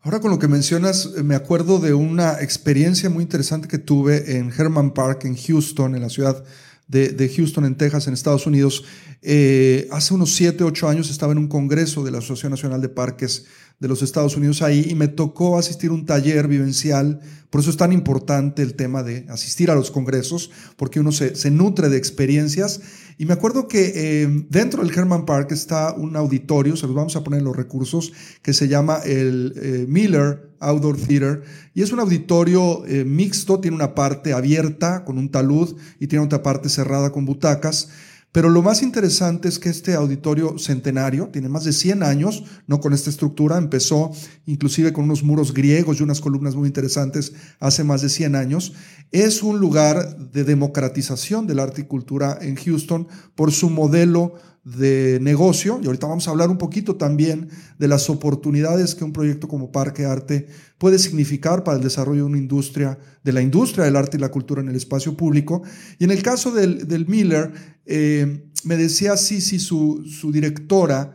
Ahora 0.00 0.20
con 0.20 0.30
lo 0.30 0.38
que 0.38 0.46
mencionas, 0.46 1.10
me 1.24 1.34
acuerdo 1.34 1.80
de 1.80 1.92
una 1.92 2.40
experiencia 2.40 3.10
muy 3.10 3.24
interesante 3.24 3.66
que 3.66 3.78
tuve 3.78 4.36
en 4.36 4.52
Herman 4.56 4.94
Park, 4.94 5.24
en 5.24 5.36
Houston, 5.36 5.96
en 5.96 6.02
la 6.02 6.08
ciudad 6.08 6.44
de, 6.86 7.08
de 7.08 7.28
Houston, 7.28 7.64
en 7.64 7.76
Texas, 7.76 8.06
en 8.06 8.14
Estados 8.14 8.46
Unidos. 8.46 8.84
Eh, 9.22 9.88
hace 9.90 10.14
unos 10.14 10.34
7, 10.34 10.62
8 10.62 10.88
años 10.88 11.10
estaba 11.10 11.32
en 11.32 11.38
un 11.38 11.48
congreso 11.48 12.04
de 12.04 12.12
la 12.12 12.18
Asociación 12.18 12.52
Nacional 12.52 12.80
de 12.80 12.88
Parques 12.88 13.46
de 13.78 13.88
los 13.88 14.02
Estados 14.02 14.36
Unidos 14.36 14.62
ahí 14.62 14.86
y 14.88 14.94
me 14.94 15.08
tocó 15.08 15.58
asistir 15.58 15.90
a 15.90 15.94
un 15.94 16.06
taller 16.06 16.48
vivencial. 16.48 17.20
Por 17.50 17.60
eso 17.60 17.70
es 17.70 17.76
tan 17.76 17.92
importante 17.92 18.62
el 18.62 18.74
tema 18.74 19.02
de 19.02 19.26
asistir 19.28 19.70
a 19.70 19.74
los 19.74 19.90
congresos, 19.90 20.50
porque 20.76 21.00
uno 21.00 21.12
se, 21.12 21.36
se 21.36 21.50
nutre 21.50 21.88
de 21.88 21.96
experiencias. 21.96 22.80
Y 23.18 23.24
me 23.24 23.32
acuerdo 23.32 23.66
que 23.66 23.92
eh, 23.94 24.46
dentro 24.50 24.82
del 24.84 24.96
Herman 24.96 25.24
Park 25.24 25.52
está 25.52 25.94
un 25.94 26.16
auditorio, 26.16 26.76
se 26.76 26.86
los 26.86 26.94
vamos 26.94 27.16
a 27.16 27.24
poner 27.24 27.42
los 27.42 27.56
recursos, 27.56 28.12
que 28.42 28.52
se 28.52 28.68
llama 28.68 28.98
el 29.04 29.54
eh, 29.56 29.86
Miller 29.88 30.50
Outdoor 30.60 30.96
Theater. 30.96 31.42
Y 31.72 31.82
es 31.82 31.92
un 31.92 32.00
auditorio 32.00 32.84
eh, 32.86 33.04
mixto, 33.04 33.60
tiene 33.60 33.74
una 33.74 33.94
parte 33.94 34.32
abierta 34.32 35.04
con 35.04 35.16
un 35.16 35.30
talud 35.30 35.76
y 35.98 36.08
tiene 36.08 36.24
otra 36.24 36.42
parte 36.42 36.68
cerrada 36.68 37.10
con 37.10 37.24
butacas. 37.24 37.88
Pero 38.36 38.50
lo 38.50 38.60
más 38.60 38.82
interesante 38.82 39.48
es 39.48 39.58
que 39.58 39.70
este 39.70 39.94
auditorio 39.94 40.58
centenario 40.58 41.30
tiene 41.32 41.48
más 41.48 41.64
de 41.64 41.72
100 41.72 42.02
años, 42.02 42.44
no 42.66 42.80
con 42.80 42.92
esta 42.92 43.08
estructura, 43.08 43.56
empezó 43.56 44.10
inclusive 44.44 44.92
con 44.92 45.04
unos 45.04 45.22
muros 45.22 45.54
griegos 45.54 45.98
y 45.98 46.02
unas 46.02 46.20
columnas 46.20 46.54
muy 46.54 46.66
interesantes 46.66 47.32
hace 47.60 47.82
más 47.82 48.02
de 48.02 48.10
100 48.10 48.36
años. 48.36 48.74
Es 49.10 49.42
un 49.42 49.58
lugar 49.58 50.18
de 50.18 50.44
democratización 50.44 51.46
del 51.46 51.60
arte 51.60 51.80
y 51.80 51.84
cultura 51.84 52.36
en 52.42 52.56
Houston 52.56 53.08
por 53.34 53.52
su 53.52 53.70
modelo 53.70 54.34
de 54.66 55.20
negocio, 55.22 55.78
y 55.80 55.86
ahorita 55.86 56.08
vamos 56.08 56.26
a 56.26 56.32
hablar 56.32 56.50
un 56.50 56.58
poquito 56.58 56.96
también 56.96 57.48
de 57.78 57.86
las 57.86 58.10
oportunidades 58.10 58.96
que 58.96 59.04
un 59.04 59.12
proyecto 59.12 59.46
como 59.46 59.70
Parque 59.70 60.06
Arte 60.06 60.48
puede 60.76 60.98
significar 60.98 61.62
para 61.62 61.76
el 61.76 61.84
desarrollo 61.84 62.22
de 62.22 62.30
una 62.30 62.38
industria, 62.38 62.98
de 63.22 63.32
la 63.32 63.42
industria 63.42 63.84
del 63.84 63.94
arte 63.94 64.16
y 64.16 64.20
la 64.20 64.30
cultura 64.30 64.60
en 64.60 64.68
el 64.68 64.74
espacio 64.74 65.16
público. 65.16 65.62
Y 66.00 66.04
en 66.04 66.10
el 66.10 66.20
caso 66.20 66.50
del, 66.50 67.06
Miller, 67.06 67.52
eh, 67.86 68.50
me 68.64 68.76
decía 68.76 69.16
Sisi, 69.16 69.58
su, 69.58 70.04
directora, 70.32 71.14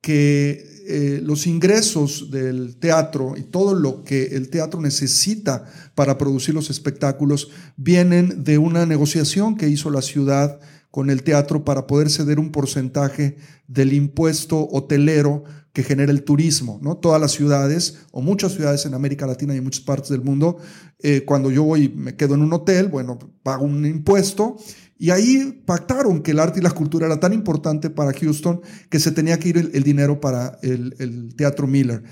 que 0.00 0.84
eh, 0.86 1.20
los 1.22 1.46
ingresos 1.46 2.30
del 2.30 2.76
teatro 2.76 3.34
y 3.36 3.42
todo 3.42 3.74
lo 3.74 4.02
que 4.02 4.36
el 4.36 4.50
teatro 4.50 4.80
necesita 4.80 5.64
para 5.94 6.18
producir 6.18 6.54
los 6.54 6.70
espectáculos 6.70 7.50
vienen 7.76 8.44
de 8.44 8.58
una 8.58 8.86
negociación 8.86 9.56
que 9.56 9.68
hizo 9.68 9.90
la 9.90 10.02
ciudad 10.02 10.60
con 10.90 11.10
el 11.10 11.22
teatro 11.22 11.64
para 11.64 11.86
poder 11.86 12.10
ceder 12.10 12.38
un 12.38 12.50
porcentaje 12.50 13.36
del 13.68 13.92
impuesto 13.92 14.68
hotelero 14.70 15.44
que 15.72 15.84
genera 15.84 16.10
el 16.10 16.24
turismo. 16.24 16.80
¿no? 16.82 16.96
Todas 16.96 17.20
las 17.20 17.32
ciudades, 17.32 18.00
o 18.10 18.20
muchas 18.20 18.52
ciudades 18.52 18.84
en 18.86 18.94
América 18.94 19.26
Latina 19.26 19.54
y 19.54 19.58
en 19.58 19.64
muchas 19.64 19.84
partes 19.84 20.10
del 20.10 20.22
mundo, 20.22 20.58
eh, 20.98 21.24
cuando 21.24 21.50
yo 21.50 21.62
voy 21.62 21.88
me 21.88 22.16
quedo 22.16 22.34
en 22.34 22.42
un 22.42 22.52
hotel, 22.52 22.88
bueno, 22.88 23.18
pago 23.42 23.64
un 23.64 23.86
impuesto. 23.86 24.56
Y 25.02 25.08
ahí 25.08 25.62
pactaron 25.64 26.22
que 26.22 26.32
el 26.32 26.38
arte 26.38 26.60
y 26.60 26.62
la 26.62 26.72
cultura 26.72 27.06
era 27.06 27.18
tan 27.18 27.32
importante 27.32 27.88
para 27.88 28.12
Houston 28.12 28.60
que 28.90 29.00
se 29.00 29.10
tenía 29.10 29.38
que 29.38 29.48
ir 29.48 29.70
el, 29.72 29.82
dinero 29.82 30.20
para 30.20 30.58
el, 30.60 31.34
Teatro 31.38 31.66
Miller. 31.66 32.02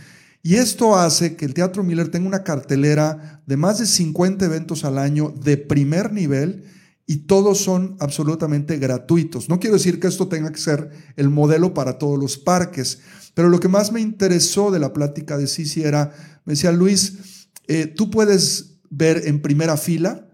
Y 0.42 0.54
esto 0.54 0.96
hace 0.96 1.36
que 1.36 1.44
el 1.44 1.52
Teatro 1.52 1.84
Miller 1.84 2.08
tenga 2.08 2.26
una 2.26 2.44
cartelera 2.44 3.42
de 3.44 3.58
más 3.58 3.78
de 3.78 3.84
50 3.84 4.42
eventos 4.42 4.86
al 4.86 4.96
año 4.96 5.34
de 5.38 5.58
primer 5.58 6.14
nivel 6.14 6.64
y 7.04 7.26
todos 7.26 7.58
son 7.58 7.94
absolutamente 8.00 8.78
gratuitos. 8.78 9.50
No 9.50 9.60
quiero 9.60 9.76
decir 9.76 10.00
que 10.00 10.06
esto 10.06 10.28
tenga 10.28 10.50
que 10.50 10.58
ser 10.58 10.90
el 11.16 11.28
modelo 11.28 11.74
para 11.74 11.98
todos 11.98 12.18
los 12.18 12.38
parques, 12.38 13.00
pero 13.34 13.50
lo 13.50 13.60
que 13.60 13.68
más 13.68 13.92
me 13.92 14.00
interesó 14.00 14.70
de 14.70 14.78
la 14.78 14.94
plática 14.94 15.36
de 15.36 15.46
Sisi 15.46 15.82
era, 15.82 16.14
me 16.46 16.54
decía 16.54 16.72
Luis, 16.72 17.48
eh, 17.66 17.86
tú 17.86 18.10
puedes 18.10 18.78
ver 18.88 19.24
en 19.26 19.42
primera 19.42 19.76
fila 19.76 20.27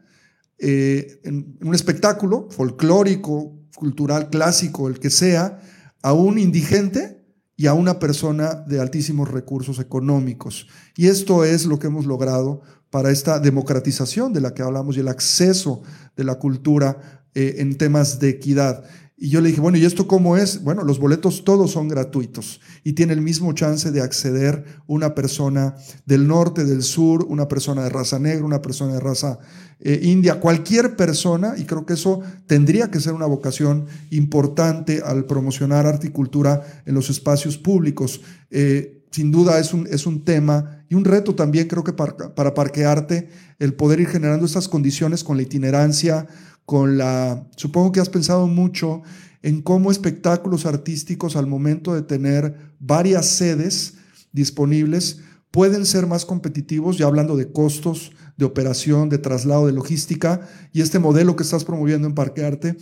eh, 0.59 1.21
en 1.25 1.59
un 1.63 1.75
espectáculo 1.75 2.49
folclórico, 2.51 3.59
cultural 3.75 4.31
clásico, 4.31 4.89
el 4.89 4.99
que 4.99 5.11
sea, 5.11 5.61
a 6.03 6.13
un 6.13 6.39
indigente 6.39 7.25
y 7.57 7.67
a 7.67 7.75
una 7.75 7.99
persona 7.99 8.55
de 8.67 8.81
altísimos 8.81 9.31
recursos 9.31 9.79
económicos. 9.79 10.67
Y 10.97 11.07
esto 11.07 11.45
es 11.45 11.67
lo 11.67 11.79
que 11.79 11.87
hemos 11.87 12.07
logrado 12.07 12.63
para 12.91 13.11
esta 13.11 13.41
democratización 13.41 14.33
de 14.33 14.41
la 14.41 14.55
que 14.55 14.63
hablamos 14.63 14.97
y 14.97 15.01
el 15.01 15.09
acceso 15.09 15.83
de 16.17 16.25
la 16.25 16.37
cultura 16.37 17.25
eh, 17.35 17.57
en 17.59 17.77
temas 17.77 18.21
de 18.21 18.29
equidad. 18.29 18.85
Y 19.25 19.31
yo 19.31 19.41
le 19.41 19.49
dije, 19.49 19.61
bueno, 19.63 19.79
¿y 19.79 19.87
esto 19.87 20.07
cómo 20.07 20.37
es? 20.37 20.63
Bueno, 20.63 20.85
los 20.85 20.99
boletos 20.99 21.45
todos 21.45 21.71
son 21.71 21.89
gratuitos 21.89 22.61
y 22.83 22.93
tiene 22.93 23.15
el 23.15 23.23
mismo 23.23 23.55
chance 23.55 23.91
de 23.91 24.03
acceder 24.03 24.67
una 24.87 25.15
persona 25.15 25.77
del 26.05 26.29
norte, 26.29 26.67
del 26.67 26.83
sur, 26.83 27.25
una 27.27 27.49
persona 27.49 27.85
de 27.85 27.89
raza 27.89 28.19
negra, 28.19 28.45
una 28.45 28.61
persona 28.61 28.93
de 28.93 29.01
raza 29.01 29.39
eh, 29.81 29.99
india, 30.03 30.41
cualquier 30.41 30.95
persona, 30.95 31.55
y 31.57 31.65
creo 31.65 31.87
que 31.87 31.95
eso 31.95 32.21
tendría 32.47 32.91
que 32.91 33.01
ser 33.01 33.15
una 33.15 33.25
vocación 33.25 33.87
importante 34.11 35.01
al 35.03 35.25
promocionar 35.25 35.87
arte 35.87 36.09
y 36.09 36.11
cultura 36.11 36.63
en 36.85 36.93
los 36.95 37.09
espacios 37.09 37.57
públicos. 37.57 38.21
Eh, 38.51 39.07
sin 39.11 39.31
duda 39.31 39.59
es 39.59 39.73
un, 39.73 39.87
es 39.87 40.07
un 40.07 40.23
tema 40.25 40.85
y 40.91 40.97
un 40.97 41.05
reto 41.07 41.35
también 41.35 41.67
creo 41.67 41.83
que 41.83 41.95
para, 41.95 42.35
para 42.35 42.53
Parquearte 42.53 43.31
el 43.59 43.73
poder 43.73 44.01
ir 44.01 44.09
generando 44.09 44.45
estas 44.45 44.69
condiciones 44.69 45.25
con 45.25 45.37
la 45.39 45.45
itinerancia, 45.45 46.27
con 46.67 46.99
la, 46.99 47.47
supongo 47.57 47.93
que 47.93 48.01
has 48.01 48.09
pensado 48.09 48.47
mucho 48.47 49.03
en 49.43 49.61
cómo 49.61 49.91
espectáculos 49.91 50.65
artísticos 50.67 51.37
al 51.37 51.47
momento 51.47 51.95
de 51.95 52.03
tener 52.03 52.75
varias 52.79 53.27
sedes 53.27 53.95
disponibles 54.33 55.21
pueden 55.51 55.87
ser 55.87 56.07
más 56.07 56.25
competitivos, 56.25 56.99
ya 56.99 57.07
hablando 57.07 57.37
de 57.37 57.53
costos, 57.53 58.13
de 58.37 58.45
operación, 58.45 59.09
de 59.09 59.19
traslado, 59.19 59.67
de 59.67 59.73
logística, 59.73 60.49
y 60.73 60.81
este 60.81 60.99
modelo 60.99 61.37
que 61.37 61.45
estás 61.45 61.65
promoviendo 61.65 62.09
en 62.09 62.15
Parque 62.15 62.45
Arte 62.45 62.77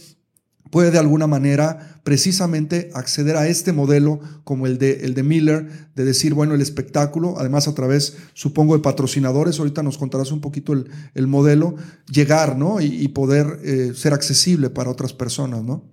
puede 0.70 0.90
de 0.90 0.98
alguna 0.98 1.26
manera 1.26 2.00
precisamente 2.02 2.90
acceder 2.94 3.36
a 3.36 3.46
este 3.46 3.72
modelo 3.72 4.20
como 4.44 4.66
el 4.66 4.78
de, 4.78 5.04
el 5.04 5.14
de 5.14 5.22
Miller, 5.22 5.68
de 5.94 6.04
decir, 6.04 6.34
bueno, 6.34 6.54
el 6.54 6.60
espectáculo, 6.60 7.34
además 7.38 7.68
a 7.68 7.74
través, 7.74 8.16
supongo, 8.32 8.74
de 8.74 8.82
patrocinadores, 8.82 9.58
ahorita 9.58 9.82
nos 9.82 9.98
contarás 9.98 10.32
un 10.32 10.40
poquito 10.40 10.72
el, 10.72 11.26
modelo, 11.26 11.76
llegar, 12.10 12.56
¿no? 12.56 12.80
Y, 12.80 13.08
poder 13.08 13.60
eh, 13.64 13.92
ser 13.94 14.14
accesible 14.14 14.70
para 14.70 14.90
otras 14.90 15.12
personas, 15.12 15.62
¿no? 15.62 15.84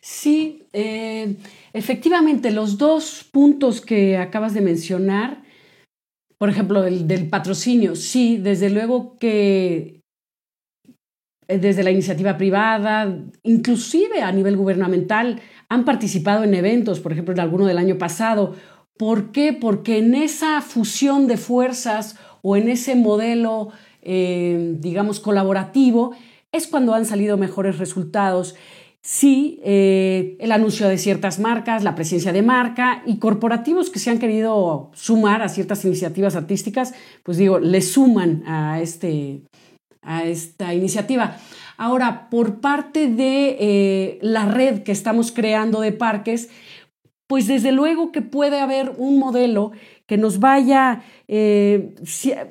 Sí, 0.00 0.68
eh, 0.72 1.36
efectivamente, 1.72 2.50
los 2.50 2.78
dos 2.78 3.26
puntos 3.30 3.80
que 3.80 4.16
acabas 4.16 4.54
de 4.54 4.60
mencionar, 4.60 5.42
por 6.38 6.48
ejemplo, 6.48 6.84
el 6.84 7.06
del 7.06 7.28
patrocinio, 7.28 7.96
sí, 7.96 8.36
desde 8.36 8.70
luego 8.70 9.16
que 9.18 10.00
desde 11.48 11.84
la 11.84 11.90
iniciativa 11.90 12.36
privada, 12.36 13.16
inclusive 13.42 14.22
a 14.22 14.32
nivel 14.32 14.56
gubernamental, 14.56 15.40
han 15.68 15.84
participado 15.84 16.44
en 16.44 16.54
eventos, 16.54 17.00
por 17.00 17.12
ejemplo, 17.12 17.34
en 17.34 17.40
alguno 17.40 17.66
del 17.66 17.78
año 17.78 17.98
pasado. 17.98 18.54
¿Por 18.96 19.30
qué? 19.30 19.52
Porque 19.52 19.98
en 19.98 20.14
esa 20.14 20.60
fusión 20.60 21.26
de 21.26 21.36
fuerzas 21.36 22.16
o 22.42 22.56
en 22.56 22.68
ese 22.68 22.96
modelo, 22.96 23.70
eh, 24.02 24.76
digamos, 24.78 25.20
colaborativo, 25.20 26.14
es 26.52 26.66
cuando 26.66 26.94
han 26.94 27.04
salido 27.04 27.36
mejores 27.36 27.78
resultados. 27.78 28.54
Sí, 29.02 29.60
eh, 29.62 30.36
el 30.40 30.50
anuncio 30.50 30.88
de 30.88 30.98
ciertas 30.98 31.38
marcas, 31.38 31.84
la 31.84 31.94
presencia 31.94 32.32
de 32.32 32.42
marca 32.42 33.04
y 33.06 33.18
corporativos 33.18 33.88
que 33.88 34.00
se 34.00 34.10
han 34.10 34.18
querido 34.18 34.90
sumar 34.94 35.42
a 35.42 35.48
ciertas 35.48 35.84
iniciativas 35.84 36.34
artísticas, 36.34 36.92
pues 37.22 37.36
digo, 37.36 37.60
le 37.60 37.82
suman 37.82 38.42
a 38.46 38.80
este, 38.80 39.42
a 40.06 40.24
esta 40.24 40.72
iniciativa. 40.72 41.36
Ahora, 41.76 42.30
por 42.30 42.60
parte 42.60 43.08
de 43.08 43.56
eh, 43.60 44.18
la 44.22 44.46
red 44.46 44.82
que 44.82 44.92
estamos 44.92 45.30
creando 45.32 45.80
de 45.80 45.92
parques, 45.92 46.48
pues 47.26 47.46
desde 47.46 47.72
luego 47.72 48.12
que 48.12 48.22
puede 48.22 48.60
haber 48.60 48.94
un 48.96 49.18
modelo 49.18 49.72
que 50.06 50.16
nos 50.16 50.38
vaya 50.38 51.02
eh, 51.26 51.94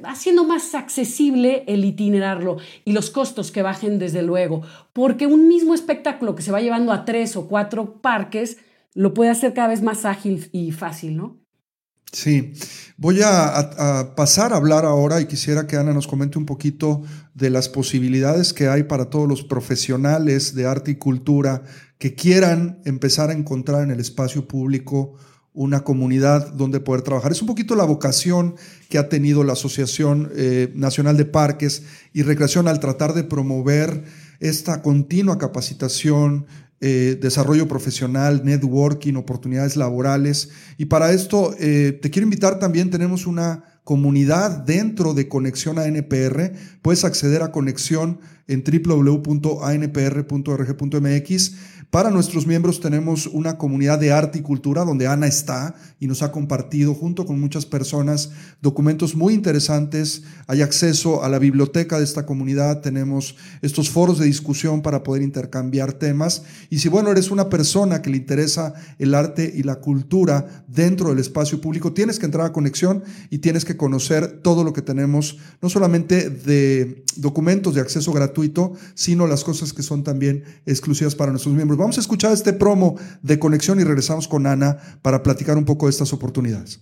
haciendo 0.04 0.44
más 0.44 0.76
accesible 0.76 1.64
el 1.68 1.86
itinerarlo 1.86 2.58
y 2.84 2.92
los 2.92 3.10
costos 3.10 3.52
que 3.52 3.62
bajen 3.62 3.98
desde 3.98 4.22
luego, 4.22 4.62
porque 4.92 5.28
un 5.28 5.48
mismo 5.48 5.74
espectáculo 5.74 6.36
que 6.36 6.44
se 6.44 6.52
va 6.52 6.62
llevando 6.62 6.92
a 6.92 7.06
tres 7.06 7.38
o 7.38 7.48
cuatro 7.48 8.02
parques 8.02 8.58
lo 8.94 9.14
puede 9.14 9.32
hacer 9.32 9.54
cada 9.54 9.70
vez 9.70 9.82
más 9.82 10.06
ágil 10.06 10.50
y 10.52 10.72
fácil, 10.72 11.16
¿no? 11.16 11.45
Sí, 12.12 12.54
voy 12.98 13.20
a, 13.24 14.14
pasar 14.16 14.54
a 14.54 14.58
hablar 14.58 14.86
ahora 14.86 15.20
y 15.20 15.26
quisiera 15.26 15.68
que 15.68 15.76
Ana 15.76 15.94
nos 15.94 16.08
comente 16.08 16.38
un 16.38 16.46
poquito 16.46 17.04
de 17.34 17.50
las 17.50 17.68
posibilidades 17.68 18.54
que 18.54 18.70
hay 18.70 18.84
para 18.84 19.10
todos 19.10 19.28
los 19.28 19.44
profesionales 19.44 20.56
de 20.56 20.66
arte 20.66 20.92
y 20.92 20.96
cultura 20.96 21.64
que 21.98 22.16
quieran 22.16 22.80
empezar 22.86 23.30
a 23.30 23.34
encontrar 23.34 23.84
en 23.84 23.92
el 23.92 24.00
espacio 24.00 24.48
público 24.48 25.16
una 25.56 25.84
comunidad 25.86 26.54
donde 26.54 26.82
poder 26.82 27.02
trabajar. 27.02 27.32
Es 27.32 27.42
un 27.42 27.48
poquito 27.48 27.76
la 27.76 27.86
vocación 27.86 28.56
que 28.90 28.98
ha 28.98 29.08
tenido 29.08 29.44
la 29.44 29.54
Asociación 29.54 30.30
eh, 30.36 30.72
Nacional 30.76 31.16
de 31.16 31.26
Parques 31.26 31.84
y 32.14 32.24
Recreación 32.24 32.68
al 32.68 32.82
tratar 32.82 33.14
de 33.14 33.24
promover 33.24 34.04
esta 34.42 34.82
continua 34.82 35.38
capacitación, 35.38 36.46
eh, 36.88 37.18
desarrollo 37.20 37.68
profesional, 37.68 38.44
networking, 38.46 39.16
oportunidades 39.16 39.76
laborales. 39.76 40.50
Y 40.78 40.86
para 40.86 41.14
esto 41.14 41.56
eh, 41.60 41.98
te 42.00 42.12
quiero 42.12 42.26
invitar 42.26 42.60
también, 42.60 42.92
tenemos 42.92 43.26
una 43.26 43.64
comunidad 43.84 44.52
dentro 44.52 45.16
de 45.16 45.28
Conexión 45.28 45.80
ANPR. 45.80 46.54
Puedes 46.84 47.04
acceder 47.04 47.42
a 47.42 47.52
Conexión 47.52 48.20
en 48.48 48.64
www.anpr.org.mx 48.64 51.56
para 51.96 52.12
nuestros 52.12 52.46
miembros 52.46 52.82
tenemos 52.82 53.26
una 53.26 53.58
comunidad 53.58 53.98
de 53.98 54.12
arte 54.12 54.40
y 54.40 54.42
cultura 54.42 54.84
donde 54.84 55.08
Ana 55.08 55.28
está 55.28 55.76
y 55.98 56.08
nos 56.08 56.24
ha 56.24 56.32
compartido 56.34 56.94
junto 56.94 57.26
con 57.26 57.40
muchas 57.40 57.66
personas 57.66 58.32
documentos 58.62 59.16
muy 59.16 59.34
interesantes. 59.34 60.24
Hay 60.48 60.62
acceso 60.62 61.24
a 61.24 61.30
la 61.30 61.40
biblioteca 61.40 61.98
de 61.98 62.04
esta 62.04 62.26
comunidad, 62.26 62.82
tenemos 62.82 63.38
estos 63.62 63.90
foros 63.90 64.20
de 64.20 64.26
discusión 64.26 64.82
para 64.82 65.04
poder 65.04 65.22
intercambiar 65.22 65.94
temas. 65.94 66.44
Y 66.70 66.80
si 66.80 66.90
bueno, 66.90 67.12
eres 67.12 67.32
una 67.32 67.48
persona 67.48 68.02
que 68.02 68.10
le 68.10 68.18
interesa 68.18 68.74
el 69.00 69.16
arte 69.16 69.50
y 69.56 69.64
la 69.64 69.76
cultura 69.76 70.66
dentro 70.68 71.12
del 71.12 71.20
espacio 71.20 71.62
público, 71.62 71.94
tienes 71.94 72.20
que 72.20 72.26
entrar 72.26 72.46
a 72.46 72.52
conexión 72.52 73.06
y 73.30 73.38
tienes 73.38 73.64
que 73.64 73.78
conocer 73.78 74.42
todo 74.42 74.66
lo 74.66 74.74
que 74.74 74.82
tenemos, 74.82 75.38
no 75.62 75.70
solamente 75.70 76.30
de 76.30 77.06
documentos 77.16 77.74
de 77.74 77.80
acceso 77.80 78.12
gratuito, 78.12 78.74
sino 78.96 79.28
las 79.28 79.46
cosas 79.46 79.72
que 79.72 79.82
son 79.82 80.04
también 80.04 80.44
exclusivas 80.66 81.16
para 81.16 81.32
nuestros 81.32 81.56
miembros. 81.56 81.85
Vamos 81.86 82.00
a 82.00 82.02
escuchar 82.02 82.32
este 82.32 82.52
promo 82.52 82.96
de 83.22 83.38
conexión 83.38 83.80
y 83.80 83.84
regresamos 83.84 84.28
con 84.28 84.48
Ana 84.48 84.78
para 85.04 85.22
platicar 85.22 85.56
un 85.56 85.66
poco 85.66 85.86
de 85.86 85.92
estas 85.92 86.14
oportunidades. 86.14 86.82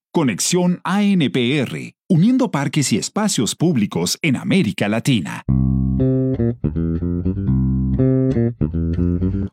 Conexión 0.13 0.81
ANPR, 0.83 1.95
uniendo 2.09 2.51
parques 2.51 2.91
y 2.91 2.97
espacios 2.97 3.55
públicos 3.55 4.19
en 4.21 4.35
América 4.35 4.89
Latina. 4.89 5.45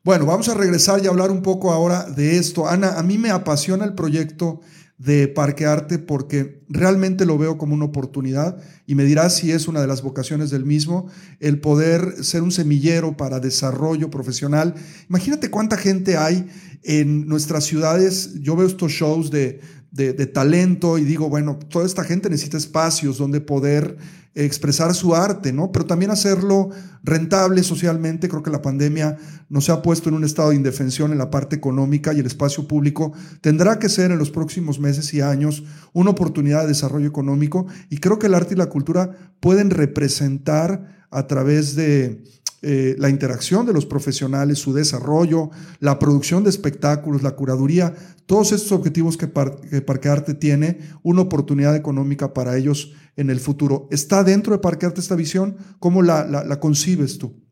Bueno, 0.02 0.26
vamos 0.26 0.48
a 0.48 0.54
regresar 0.54 1.00
y 1.00 1.06
hablar 1.06 1.30
un 1.30 1.42
poco 1.42 1.70
ahora 1.70 2.10
de 2.10 2.38
esto. 2.38 2.66
Ana, 2.66 2.98
a 2.98 3.04
mí 3.04 3.18
me 3.18 3.30
apasiona 3.30 3.84
el 3.84 3.94
proyecto 3.94 4.60
de 4.98 5.28
Parque 5.28 5.64
Arte 5.64 6.00
porque 6.00 6.64
realmente 6.68 7.24
lo 7.24 7.38
veo 7.38 7.56
como 7.56 7.74
una 7.74 7.84
oportunidad 7.84 8.60
y 8.84 8.96
me 8.96 9.04
dirás 9.04 9.36
si 9.36 9.52
es 9.52 9.68
una 9.68 9.80
de 9.80 9.86
las 9.86 10.02
vocaciones 10.02 10.50
del 10.50 10.64
mismo, 10.64 11.06
el 11.38 11.60
poder 11.60 12.24
ser 12.24 12.42
un 12.42 12.50
semillero 12.50 13.16
para 13.16 13.38
desarrollo 13.38 14.10
profesional. 14.10 14.74
Imagínate 15.08 15.50
cuánta 15.50 15.76
gente 15.76 16.16
hay 16.16 16.48
en 16.82 17.28
nuestras 17.28 17.64
ciudades. 17.64 18.40
Yo 18.40 18.56
veo 18.56 18.66
estos 18.66 18.90
shows 18.90 19.30
de 19.30 19.60
de, 19.98 20.26
talento 20.26 20.96
y 20.96 21.04
digo, 21.04 21.28
bueno, 21.28 21.58
toda 21.58 21.84
esta 21.84 22.04
gente 22.04 22.30
necesita 22.30 22.56
espacios 22.56 23.18
donde 23.18 23.40
poder 23.40 23.96
expresar 24.34 24.94
su 24.94 25.16
arte, 25.16 25.52
¿no? 25.52 25.72
Pero 25.72 25.86
también 25.86 26.12
hacerlo 26.12 26.70
rentable 27.02 27.64
socialmente. 27.64 28.28
Creo 28.28 28.44
que 28.44 28.50
la 28.50 28.62
pandemia 28.62 29.16
nos 29.48 29.68
ha 29.68 29.82
puesto 29.82 30.08
en 30.08 30.14
un 30.14 30.22
estado 30.22 30.50
de 30.50 30.56
indefensión 30.56 31.10
en 31.10 31.18
la 31.18 31.30
parte 31.30 31.56
económica 31.56 32.12
y 32.12 32.20
el 32.20 32.26
espacio 32.26 32.68
público 32.68 33.12
tendrá 33.40 33.80
que 33.80 33.88
ser 33.88 34.12
en 34.12 34.18
los 34.18 34.30
próximos 34.30 34.78
meses 34.78 35.12
y 35.14 35.20
años 35.20 35.64
una 35.92 36.10
oportunidad 36.10 36.62
de 36.62 36.68
desarrollo 36.68 37.08
económico 37.08 37.66
y 37.90 37.98
creo 37.98 38.20
que 38.20 38.26
el 38.26 38.34
arte 38.34 38.54
y 38.54 38.58
la 38.58 38.66
cultura 38.66 39.10
pueden 39.40 39.70
representar 39.70 40.98
a 41.10 41.26
través 41.26 41.74
de 41.74 42.22
eh, 42.60 42.96
la 42.98 43.08
interacción 43.08 43.66
de 43.66 43.72
los 43.72 43.86
profesionales, 43.86 44.58
su 44.58 44.72
desarrollo, 44.72 45.50
la 45.78 45.98
producción 45.98 46.42
de 46.42 46.50
espectáculos, 46.50 47.22
la 47.22 47.36
curaduría, 47.36 47.94
todos 48.26 48.50
estos 48.50 48.72
objetivos 48.72 49.16
que, 49.16 49.28
Parque 49.28 50.08
Arte 50.08 50.34
tiene, 50.34 50.78
una 51.02 51.22
oportunidad 51.22 51.76
económica 51.76 52.34
para 52.34 52.56
ellos 52.56 52.92
en 53.16 53.30
el 53.30 53.38
futuro. 53.38 53.86
¿Está 53.92 54.24
dentro 54.24 54.52
de 54.52 54.58
Parque 54.58 54.86
Arte 54.86 55.00
esta 55.00 55.14
visión? 55.14 55.56
¿Cómo 55.78 56.02
la, 56.02 56.58
concibes 56.60 57.18
tú? 57.18 57.42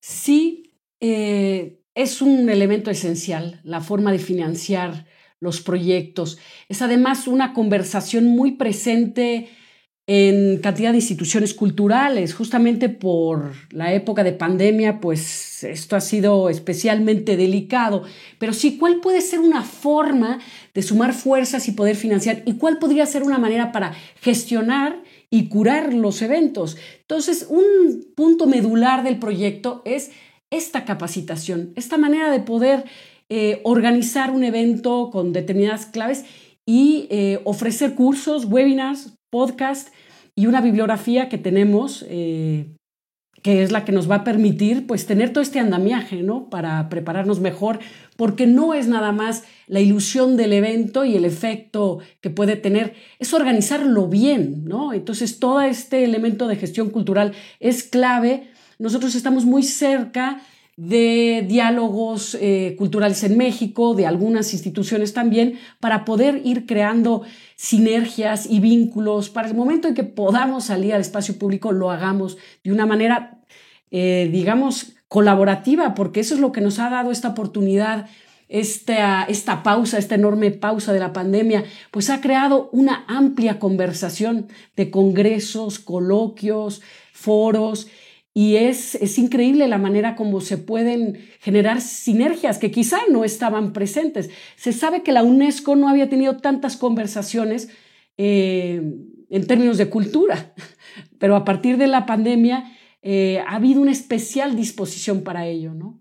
Sí, 0.00 0.74
eh, 1.00 1.82
es 1.94 2.22
un 2.22 2.48
elemento 2.48 2.90
esencial, 2.90 3.60
la 3.62 3.82
forma 3.82 4.10
de 4.10 4.18
financiar 4.18 5.06
los 5.38 5.60
proyectos. 5.60 6.38
Es 6.68 6.80
además 6.80 7.26
una 7.26 7.52
conversación 7.52 8.24
muy 8.24 8.52
presente 8.52 9.48
en 10.12 10.58
cantidad 10.58 10.90
de 10.90 10.98
instituciones 10.98 11.54
culturales. 11.54 12.34
Justamente 12.34 12.88
por 12.88 13.52
la 13.70 13.94
época 13.94 14.24
de 14.24 14.32
pandemia, 14.32 14.98
pues 14.98 15.62
esto 15.62 15.94
ha 15.94 16.00
sido 16.00 16.50
especialmente 16.50 17.36
delicado. 17.36 18.02
Pero 18.40 18.52
sí, 18.52 18.76
¿cuál 18.76 18.96
puede 18.96 19.20
ser 19.20 19.38
una 19.38 19.62
forma 19.62 20.40
de 20.74 20.82
sumar 20.82 21.14
fuerzas 21.14 21.68
y 21.68 21.72
poder 21.72 21.94
financiar? 21.94 22.42
¿Y 22.44 22.54
cuál 22.54 22.80
podría 22.80 23.06
ser 23.06 23.22
una 23.22 23.38
manera 23.38 23.70
para 23.70 23.92
gestionar 24.20 25.00
y 25.30 25.46
curar 25.48 25.94
los 25.94 26.22
eventos? 26.22 26.76
Entonces, 27.02 27.46
un 27.48 28.04
punto 28.16 28.48
medular 28.48 29.04
del 29.04 29.20
proyecto 29.20 29.80
es 29.84 30.10
esta 30.50 30.84
capacitación, 30.84 31.72
esta 31.76 31.98
manera 31.98 32.32
de 32.32 32.40
poder 32.40 32.84
eh, 33.28 33.60
organizar 33.62 34.32
un 34.32 34.42
evento 34.42 35.10
con 35.12 35.32
determinadas 35.32 35.86
claves 35.86 36.24
y 36.70 37.08
eh, 37.10 37.40
ofrecer 37.42 37.96
cursos, 37.96 38.44
webinars, 38.44 39.18
podcasts 39.28 39.90
y 40.36 40.46
una 40.46 40.60
bibliografía 40.60 41.28
que 41.28 41.36
tenemos, 41.36 42.06
eh, 42.08 42.76
que 43.42 43.64
es 43.64 43.72
la 43.72 43.84
que 43.84 43.90
nos 43.90 44.08
va 44.08 44.16
a 44.16 44.24
permitir 44.24 44.86
pues 44.86 45.04
tener 45.04 45.32
todo 45.32 45.42
este 45.42 45.58
andamiaje, 45.58 46.22
¿no? 46.22 46.48
Para 46.48 46.88
prepararnos 46.88 47.40
mejor, 47.40 47.80
porque 48.16 48.46
no 48.46 48.72
es 48.72 48.86
nada 48.86 49.10
más 49.10 49.42
la 49.66 49.80
ilusión 49.80 50.36
del 50.36 50.52
evento 50.52 51.04
y 51.04 51.16
el 51.16 51.24
efecto 51.24 51.98
que 52.20 52.30
puede 52.30 52.54
tener, 52.54 52.94
es 53.18 53.34
organizarlo 53.34 54.06
bien, 54.06 54.62
¿no? 54.64 54.92
Entonces 54.92 55.40
todo 55.40 55.62
este 55.62 56.04
elemento 56.04 56.46
de 56.46 56.54
gestión 56.54 56.90
cultural 56.90 57.32
es 57.58 57.82
clave. 57.82 58.48
Nosotros 58.78 59.16
estamos 59.16 59.44
muy 59.44 59.64
cerca 59.64 60.40
de 60.80 61.44
diálogos 61.46 62.38
eh, 62.40 62.74
culturales 62.78 63.22
en 63.22 63.36
México, 63.36 63.94
de 63.94 64.06
algunas 64.06 64.54
instituciones 64.54 65.12
también, 65.12 65.58
para 65.78 66.06
poder 66.06 66.40
ir 66.42 66.64
creando 66.64 67.20
sinergias 67.54 68.46
y 68.48 68.60
vínculos. 68.60 69.28
Para 69.28 69.48
el 69.48 69.54
momento 69.54 69.88
en 69.88 69.94
que 69.94 70.04
podamos 70.04 70.64
salir 70.64 70.94
al 70.94 71.02
espacio 71.02 71.38
público, 71.38 71.72
lo 71.72 71.90
hagamos 71.90 72.38
de 72.64 72.72
una 72.72 72.86
manera, 72.86 73.42
eh, 73.90 74.30
digamos, 74.32 74.94
colaborativa, 75.06 75.94
porque 75.94 76.20
eso 76.20 76.34
es 76.34 76.40
lo 76.40 76.50
que 76.50 76.62
nos 76.62 76.78
ha 76.78 76.88
dado 76.88 77.10
esta 77.10 77.28
oportunidad. 77.28 78.06
Esta, 78.48 79.24
esta 79.24 79.62
pausa, 79.62 79.96
esta 79.98 80.16
enorme 80.16 80.50
pausa 80.50 80.92
de 80.92 80.98
la 80.98 81.12
pandemia, 81.12 81.62
pues 81.92 82.10
ha 82.10 82.20
creado 82.20 82.68
una 82.72 83.04
amplia 83.06 83.60
conversación 83.60 84.48
de 84.74 84.90
congresos, 84.90 85.78
coloquios, 85.78 86.82
foros, 87.12 87.86
y 88.32 88.56
es, 88.56 88.94
es, 88.94 89.18
increíble 89.18 89.66
la 89.66 89.78
manera 89.78 90.14
como 90.14 90.40
se 90.40 90.56
pueden 90.56 91.18
generar 91.40 91.80
sinergias 91.80 92.58
que 92.58 92.70
quizá 92.70 92.98
no 93.10 93.24
estaban 93.24 93.72
presentes. 93.72 94.30
Se 94.54 94.72
sabe 94.72 95.02
que 95.02 95.10
la 95.10 95.24
UNESCO 95.24 95.74
no 95.74 95.88
había 95.88 96.08
tenido 96.08 96.36
tantas 96.36 96.76
conversaciones 96.76 97.70
eh, 98.16 98.82
en 99.30 99.46
términos 99.46 99.78
de 99.78 99.88
cultura, 99.88 100.54
pero 101.18 101.34
a 101.34 101.44
partir 101.44 101.76
de 101.76 101.88
la 101.88 102.06
pandemia 102.06 102.72
eh, 103.02 103.42
ha 103.46 103.56
habido 103.56 103.80
una 103.80 103.92
especial 103.92 104.54
disposición 104.54 105.22
para 105.22 105.46
ello. 105.46 105.74
¿no? 105.74 106.00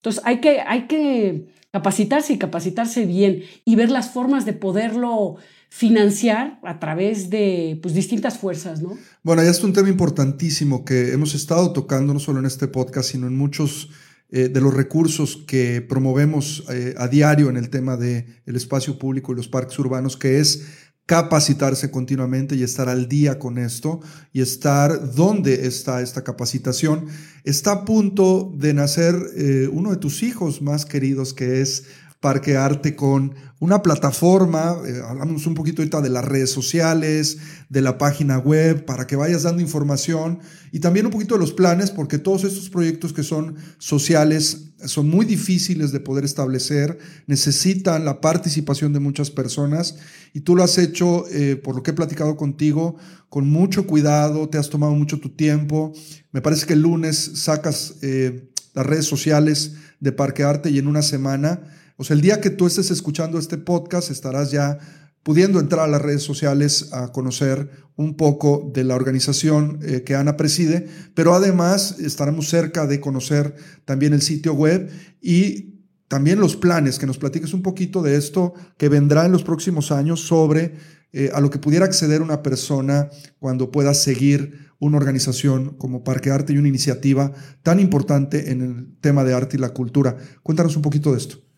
Entonces 0.00 0.22
hay 0.26 0.40
que, 0.40 0.60
hay 0.60 0.86
que 0.86 1.46
capacitarse 1.72 2.32
y 2.32 2.38
capacitarse 2.38 3.06
bien 3.06 3.42
y 3.64 3.76
ver 3.76 3.90
las 3.90 4.10
formas 4.10 4.44
de 4.44 4.52
poderlo 4.52 5.36
financiar 5.68 6.58
a 6.64 6.80
través 6.80 7.30
de 7.30 7.78
pues, 7.80 7.94
distintas 7.94 8.38
fuerzas, 8.38 8.82
¿no? 8.82 8.98
Bueno, 9.22 9.42
ya 9.44 9.50
es 9.50 9.62
un 9.62 9.72
tema 9.72 9.88
importantísimo 9.88 10.84
que 10.84 11.12
hemos 11.12 11.34
estado 11.34 11.72
tocando 11.72 12.12
no 12.12 12.18
solo 12.18 12.40
en 12.40 12.46
este 12.46 12.66
podcast, 12.66 13.10
sino 13.12 13.28
en 13.28 13.36
muchos 13.36 13.90
eh, 14.30 14.48
de 14.48 14.60
los 14.60 14.74
recursos 14.74 15.44
que 15.46 15.80
promovemos 15.80 16.64
eh, 16.70 16.94
a 16.98 17.06
diario 17.06 17.50
en 17.50 17.56
el 17.56 17.70
tema 17.70 17.96
del 17.96 18.26
el 18.46 18.56
espacio 18.56 18.98
público 18.98 19.32
y 19.32 19.36
los 19.36 19.48
parques 19.48 19.78
urbanos, 19.78 20.16
que 20.16 20.40
es 20.40 20.66
capacitarse 21.06 21.90
continuamente 21.90 22.54
y 22.54 22.62
estar 22.62 22.88
al 22.88 23.08
día 23.08 23.38
con 23.38 23.58
esto 23.58 24.00
y 24.32 24.42
estar 24.42 25.12
donde 25.14 25.66
está 25.66 26.02
esta 26.02 26.22
capacitación. 26.22 27.06
Está 27.42 27.72
a 27.72 27.84
punto 27.84 28.52
de 28.56 28.74
nacer 28.74 29.16
eh, 29.36 29.68
uno 29.72 29.90
de 29.90 29.96
tus 29.96 30.22
hijos 30.22 30.62
más 30.62 30.86
queridos, 30.86 31.34
que 31.34 31.60
es 31.62 31.84
Parque 32.20 32.56
Arte 32.56 32.94
con 32.94 33.34
una 33.60 33.82
plataforma, 33.82 34.76
eh, 34.86 35.00
hablamos 35.06 35.46
un 35.46 35.54
poquito 35.54 35.80
ahorita 35.80 36.02
de 36.02 36.10
las 36.10 36.24
redes 36.24 36.50
sociales, 36.50 37.38
de 37.70 37.80
la 37.80 37.96
página 37.96 38.38
web, 38.38 38.84
para 38.84 39.06
que 39.06 39.16
vayas 39.16 39.42
dando 39.42 39.62
información 39.62 40.38
y 40.70 40.80
también 40.80 41.06
un 41.06 41.12
poquito 41.12 41.34
de 41.34 41.40
los 41.40 41.52
planes, 41.52 41.90
porque 41.90 42.18
todos 42.18 42.44
estos 42.44 42.68
proyectos 42.68 43.14
que 43.14 43.22
son 43.22 43.56
sociales 43.78 44.66
son 44.84 45.08
muy 45.08 45.24
difíciles 45.24 45.92
de 45.92 46.00
poder 46.00 46.24
establecer, 46.24 46.98
necesitan 47.26 48.04
la 48.04 48.20
participación 48.20 48.92
de 48.92 49.00
muchas 49.00 49.30
personas 49.30 49.96
y 50.34 50.40
tú 50.40 50.56
lo 50.56 50.62
has 50.62 50.76
hecho, 50.78 51.26
eh, 51.30 51.56
por 51.56 51.74
lo 51.74 51.82
que 51.82 51.90
he 51.90 51.94
platicado 51.94 52.36
contigo, 52.36 52.96
con 53.30 53.48
mucho 53.48 53.86
cuidado, 53.86 54.48
te 54.48 54.58
has 54.58 54.68
tomado 54.68 54.94
mucho 54.94 55.20
tu 55.20 55.30
tiempo. 55.30 55.92
Me 56.32 56.42
parece 56.42 56.66
que 56.66 56.74
el 56.74 56.82
lunes 56.82 57.32
sacas 57.34 57.94
eh, 58.02 58.50
las 58.74 58.86
redes 58.86 59.06
sociales 59.06 59.72
de 60.00 60.12
Parque 60.12 60.44
Arte 60.44 60.70
y 60.70 60.78
en 60.78 60.86
una 60.86 61.02
semana 61.02 61.60
o 62.00 62.04
sea, 62.04 62.16
el 62.16 62.22
día 62.22 62.40
que 62.40 62.48
tú 62.48 62.66
estés 62.66 62.90
escuchando 62.90 63.38
este 63.38 63.58
podcast 63.58 64.10
estarás 64.10 64.50
ya 64.50 64.78
pudiendo 65.22 65.60
entrar 65.60 65.84
a 65.84 65.86
las 65.86 66.00
redes 66.00 66.22
sociales 66.22 66.94
a 66.94 67.12
conocer 67.12 67.68
un 67.94 68.16
poco 68.16 68.70
de 68.72 68.84
la 68.84 68.94
organización 68.94 69.80
eh, 69.82 70.02
que 70.02 70.14
Ana 70.14 70.38
preside, 70.38 70.88
pero 71.14 71.34
además 71.34 71.96
estaremos 72.00 72.48
cerca 72.48 72.86
de 72.86 73.00
conocer 73.00 73.54
también 73.84 74.14
el 74.14 74.22
sitio 74.22 74.54
web 74.54 74.90
y 75.20 75.82
también 76.08 76.40
los 76.40 76.56
planes, 76.56 76.98
que 76.98 77.04
nos 77.04 77.18
platiques 77.18 77.52
un 77.52 77.60
poquito 77.60 78.00
de 78.00 78.16
esto 78.16 78.54
que 78.78 78.88
vendrá 78.88 79.26
en 79.26 79.32
los 79.32 79.42
próximos 79.42 79.92
años 79.92 80.22
sobre 80.22 80.76
eh, 81.12 81.30
a 81.34 81.40
lo 81.42 81.50
que 81.50 81.58
pudiera 81.58 81.84
acceder 81.84 82.22
una 82.22 82.42
persona 82.42 83.10
cuando 83.38 83.70
pueda 83.70 83.92
seguir 83.92 84.70
una 84.78 84.96
organización 84.96 85.76
como 85.76 86.02
Parque 86.02 86.30
Arte 86.30 86.54
y 86.54 86.56
una 86.56 86.68
iniciativa 86.68 87.30
tan 87.62 87.78
importante 87.78 88.52
en 88.52 88.62
el 88.62 88.96
tema 89.02 89.22
de 89.22 89.34
arte 89.34 89.58
y 89.58 89.60
la 89.60 89.74
cultura. 89.74 90.16
Cuéntanos 90.42 90.76
un 90.76 90.82
poquito 90.82 91.12
de 91.12 91.18
esto. 91.18 91.49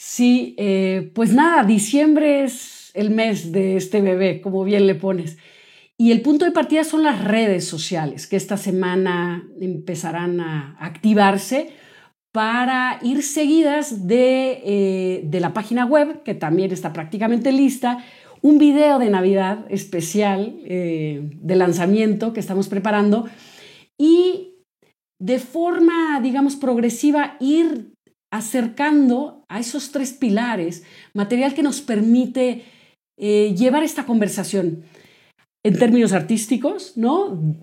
Sí, 0.00 0.54
eh, 0.58 1.10
pues 1.12 1.34
nada, 1.34 1.64
diciembre 1.64 2.44
es 2.44 2.92
el 2.94 3.10
mes 3.10 3.50
de 3.50 3.76
este 3.76 4.00
bebé, 4.00 4.40
como 4.40 4.62
bien 4.62 4.86
le 4.86 4.94
pones. 4.94 5.38
Y 5.96 6.12
el 6.12 6.20
punto 6.22 6.44
de 6.44 6.52
partida 6.52 6.84
son 6.84 7.02
las 7.02 7.24
redes 7.24 7.64
sociales, 7.64 8.28
que 8.28 8.36
esta 8.36 8.56
semana 8.56 9.48
empezarán 9.60 10.38
a 10.40 10.76
activarse 10.78 11.72
para 12.30 13.00
ir 13.02 13.24
seguidas 13.24 14.06
de, 14.06 14.62
eh, 14.64 15.22
de 15.24 15.40
la 15.40 15.52
página 15.52 15.84
web, 15.84 16.22
que 16.22 16.34
también 16.34 16.70
está 16.70 16.92
prácticamente 16.92 17.50
lista, 17.50 17.98
un 18.40 18.58
video 18.58 19.00
de 19.00 19.10
Navidad 19.10 19.66
especial 19.68 20.60
eh, 20.64 21.28
de 21.32 21.56
lanzamiento 21.56 22.32
que 22.32 22.38
estamos 22.38 22.68
preparando 22.68 23.28
y 23.98 24.54
de 25.18 25.40
forma, 25.40 26.20
digamos, 26.22 26.54
progresiva 26.54 27.36
ir 27.40 27.97
acercando 28.30 29.44
a 29.48 29.60
esos 29.60 29.90
tres 29.90 30.12
pilares 30.12 30.84
material 31.14 31.54
que 31.54 31.62
nos 31.62 31.80
permite 31.80 32.64
eh, 33.18 33.54
llevar 33.56 33.82
esta 33.82 34.04
conversación 34.04 34.84
en 35.64 35.78
términos 35.78 36.12
artísticos, 36.12 36.96
¿no? 36.96 37.56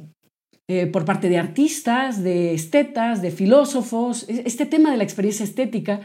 Eh, 0.68 0.88
por 0.88 1.06
parte 1.06 1.30
de 1.30 1.38
artistas, 1.38 2.24
de 2.24 2.54
estetas, 2.54 3.22
de 3.22 3.30
filósofos, 3.30 4.26
este 4.28 4.66
tema 4.66 4.90
de 4.90 4.98
la 4.98 5.04
experiencia 5.04 5.44
estética, 5.44 6.02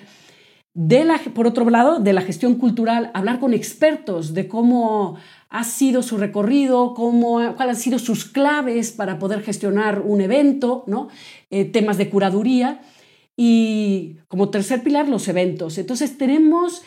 de 0.74 1.04
la, 1.04 1.18
por 1.18 1.46
otro 1.46 1.68
lado, 1.68 1.98
de 1.98 2.12
la 2.12 2.20
gestión 2.20 2.56
cultural, 2.56 3.10
hablar 3.14 3.40
con 3.40 3.54
expertos 3.54 4.34
de 4.34 4.46
cómo 4.46 5.16
ha 5.48 5.64
sido 5.64 6.02
su 6.02 6.16
recorrido, 6.16 6.94
cómo, 6.94 7.54
cuáles 7.56 7.76
han 7.76 7.82
sido 7.82 7.98
sus 7.98 8.26
claves 8.26 8.92
para 8.92 9.18
poder 9.18 9.42
gestionar 9.42 10.02
un 10.02 10.20
evento, 10.20 10.84
¿no? 10.86 11.08
Eh, 11.50 11.64
temas 11.64 11.98
de 11.98 12.08
curaduría 12.10 12.82
y 13.42 14.18
como 14.28 14.50
tercer 14.50 14.82
pilar, 14.82 15.08
los 15.08 15.26
eventos. 15.26 15.78
Entonces 15.78 16.18
tenemos 16.18 16.82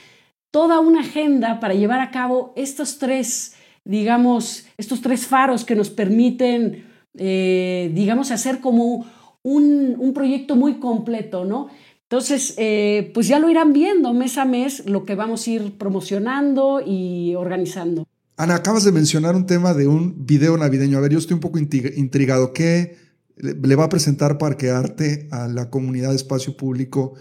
toda 0.51 0.81
una 0.81 0.99
agenda 0.99 1.59
para 1.59 1.73
llevar 1.73 1.99
a 1.99 2.11
cabo 2.11 2.53
estos 2.55 2.99
tres, 2.99 3.55
digamos, 3.85 4.67
estos 4.77 5.01
tres 5.01 5.25
faros 5.25 5.65
que 5.65 5.75
nos 5.75 5.89
permiten, 5.89 6.85
eh, 7.17 7.91
digamos, 7.95 8.29
hacer 8.29 8.59
como 8.59 9.03
un, 9.41 10.11
proyecto 10.13 10.55
muy 10.55 10.75
completo, 10.75 11.43
¿no? 11.43 11.69
Entonces, 12.03 12.53
eh, 12.57 13.09
pues 13.15 13.27
ya 13.27 13.39
lo 13.39 13.49
irán 13.49 13.73
viendo 13.73 14.13
mes 14.13 14.37
a 14.37 14.45
mes 14.45 14.85
lo 14.85 15.05
que 15.05 15.15
vamos 15.15 15.47
a 15.47 15.49
ir 15.49 15.79
promocionando 15.79 16.83
y 16.85 17.33
organizando. 17.33 18.05
Ana, 18.37 18.57
acabas 18.57 18.83
de 18.83 18.91
mencionar 18.91 19.35
un 19.35 19.47
tema 19.47 19.73
de 19.73 19.87
un 19.87 20.27
video 20.27 20.55
navideño. 20.55 20.99
A 20.99 21.01
ver, 21.01 21.13
yo 21.13 21.17
estoy 21.17 21.33
un 21.33 21.39
poco 21.39 21.57
intrigado. 21.57 22.53
¿Qué, 22.53 23.02
le, 23.37 23.75
va 23.75 23.85
a 23.85 23.89
presentar 23.89 24.37
Parque 24.37 24.69
Arte 24.69 25.27
a 25.31 25.47
la 25.47 25.69
comunidad 25.69 26.09
de 26.09 26.15
espacio 26.15 26.55
público 26.55 27.15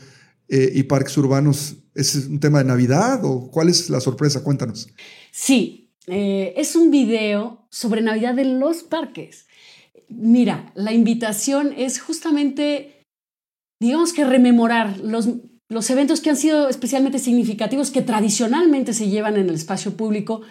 eh, 0.49 0.71
y 0.75 0.83
parques 0.85 1.17
urbanos. 1.17 1.77
¿Es 1.95 2.15
un 2.15 2.41
tema 2.41 2.59
de 2.59 2.65
Navidad 2.65 3.25
o 3.25 3.51
cuál 3.51 3.69
es 3.69 3.91
la 3.91 4.01
sorpresa? 4.01 4.43
Cuéntanos. 4.43 4.89
Sí, 5.31 5.91
eh, 6.07 6.55
es 6.57 6.77
un 6.77 6.91
video 6.91 7.67
sobre 7.71 8.03
Navidad 8.03 8.39
en 8.39 8.59
los 8.59 8.83
parques. 8.83 9.47
Mira, 10.09 10.73
la 10.75 10.93
invitación 10.93 11.73
es 11.77 12.01
justamente, 12.01 13.05
digamos 13.81 14.13
que 14.13 14.25
rememorar 14.25 14.99
los, 14.99 15.29
los 15.69 15.89
eventos 15.91 16.21
que 16.21 16.31
han 16.31 16.37
sido 16.37 16.69
especialmente 16.69 17.19
significativos, 17.19 17.91
que 17.91 18.03
tradicionalmente 18.03 18.93
se 18.93 19.09
llevan 19.09 19.37
en 19.37 19.49
el 19.49 19.55
espacio 19.55 19.97
público, 19.97 20.43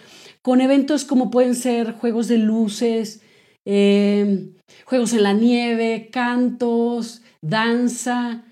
con 0.42 0.60
eventos 0.60 1.04
como 1.04 1.30
pueden 1.30 1.54
ser 1.54 1.92
juegos 1.92 2.26
de 2.26 2.38
luces, 2.38 3.20
eh, 3.64 4.50
juegos 4.84 5.12
en 5.12 5.22
la 5.22 5.32
nieve, 5.32 6.08
cantos, 6.12 7.22
danza. 7.40 8.44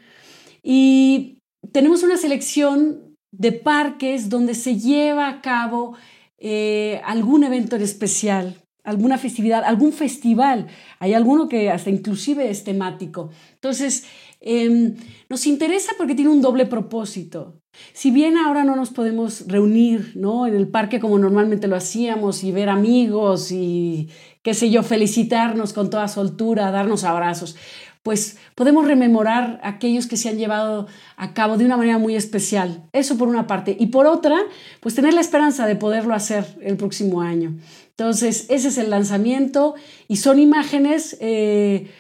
Y 0.62 1.38
tenemos 1.72 2.02
una 2.02 2.16
selección 2.16 3.16
de 3.33 3.52
parques 3.52 4.28
donde 4.28 4.54
se 4.54 4.78
lleva 4.78 5.28
a 5.28 5.40
cabo 5.40 5.96
eh, 6.38 7.00
algún 7.04 7.44
evento 7.44 7.76
en 7.76 7.83
especial, 7.83 8.62
alguna 8.83 9.18
festividad, 9.18 9.62
algún 9.64 9.92
festival. 9.92 10.68
Hay 10.98 11.14
alguno 11.14 11.48
que 11.48 11.70
hasta 11.70 11.90
inclusive 11.90 12.50
es 12.50 12.64
temático. 12.64 13.30
Entonces, 13.54 14.04
em, 14.40 14.96
nos 15.28 15.46
interesa 15.46 15.92
porque 15.98 16.14
tiene 16.14 16.30
un 16.30 16.40
doble 16.40 16.66
propósito. 16.66 17.61
Si 17.92 18.11
bien 18.11 18.37
ahora 18.37 18.64
no 18.64 18.74
nos 18.74 18.90
podemos 18.90 19.46
reunir 19.46 20.12
¿no? 20.16 20.46
en 20.46 20.54
el 20.54 20.68
parque 20.68 20.98
como 20.98 21.18
normalmente 21.18 21.68
lo 21.68 21.76
hacíamos 21.76 22.42
y 22.42 22.52
ver 22.52 22.68
amigos 22.68 23.52
y, 23.52 24.09
qué 24.42 24.55
sé 24.55 24.70
yo, 24.70 24.83
felicitarnos 24.83 25.72
con 25.72 25.90
toda 25.90 26.09
soltura, 26.09 26.70
darnos 26.70 27.05
abrazos, 27.05 27.57
pues 28.03 28.38
podemos 28.55 28.87
rememorar 28.87 29.61
aquellos 29.62 30.07
que 30.07 30.16
se 30.16 30.31
han 30.31 30.38
llevado 30.38 30.87
a 31.16 31.35
cabo 31.35 31.59
de 31.59 31.66
una 31.66 31.76
manera 31.76 31.98
muy 31.98 32.16
especial. 32.16 32.88
Eso 32.92 33.18
por 33.18 33.29
una 33.29 33.46
parte. 33.46 33.76
Y 33.79 33.87
por 33.87 34.07
otra, 34.07 34.38
pues 34.81 34.94
tener 34.94 35.12
la 35.12 35.20
esperanza 35.20 35.66
de 35.66 35.76
poderlo 35.76 36.14
hacer 36.14 36.46
el 36.62 36.76
próximo 36.79 37.20
año. 37.20 37.59
Entonces, 37.90 38.46
ese 38.48 38.68
es 38.68 38.79
el 38.79 38.88
lanzamiento 38.88 39.74
y 40.09 40.16
son 40.16 40.38
imágenes 40.38 41.18
eh, 41.20 41.90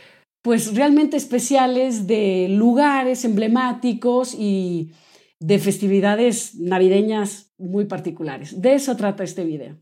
pues 0.40 0.74
realmente 0.74 1.18
especiales 1.18 2.06
de 2.06 2.46
lugares 2.48 3.26
emblemáticos 3.26 4.34
y 4.34 4.92
de 5.38 5.58
festividades 5.58 6.54
navideñas 6.54 7.52
muy 7.58 7.84
particulares. 7.84 8.60
De 8.62 8.74
eso 8.74 8.96
trata 8.96 9.22
este 9.22 9.44
video. 9.44 9.76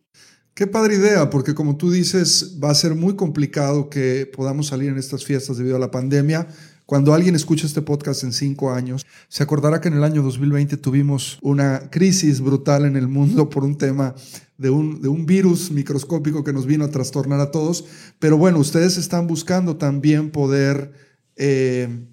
Qué 0.58 0.66
padre 0.66 0.96
idea, 0.96 1.30
porque 1.30 1.54
como 1.54 1.76
tú 1.76 1.88
dices, 1.88 2.56
va 2.60 2.70
a 2.70 2.74
ser 2.74 2.96
muy 2.96 3.14
complicado 3.14 3.88
que 3.88 4.28
podamos 4.34 4.66
salir 4.66 4.88
en 4.88 4.98
estas 4.98 5.24
fiestas 5.24 5.56
debido 5.56 5.76
a 5.76 5.78
la 5.78 5.92
pandemia. 5.92 6.48
Cuando 6.84 7.14
alguien 7.14 7.36
escucha 7.36 7.64
este 7.64 7.80
podcast 7.80 8.24
en 8.24 8.32
cinco 8.32 8.72
años, 8.72 9.06
se 9.28 9.44
acordará 9.44 9.80
que 9.80 9.86
en 9.86 9.94
el 9.94 10.02
año 10.02 10.20
2020 10.20 10.76
tuvimos 10.78 11.38
una 11.42 11.88
crisis 11.90 12.40
brutal 12.40 12.86
en 12.86 12.96
el 12.96 13.06
mundo 13.06 13.48
por 13.48 13.62
un 13.62 13.78
tema 13.78 14.16
de 14.56 14.70
un, 14.70 15.00
de 15.00 15.06
un 15.06 15.26
virus 15.26 15.70
microscópico 15.70 16.42
que 16.42 16.52
nos 16.52 16.66
vino 16.66 16.84
a 16.84 16.90
trastornar 16.90 17.38
a 17.38 17.52
todos. 17.52 17.84
Pero 18.18 18.36
bueno, 18.36 18.58
ustedes 18.58 18.96
están 18.96 19.28
buscando 19.28 19.76
también 19.76 20.32
poder... 20.32 20.90
Eh, 21.36 22.04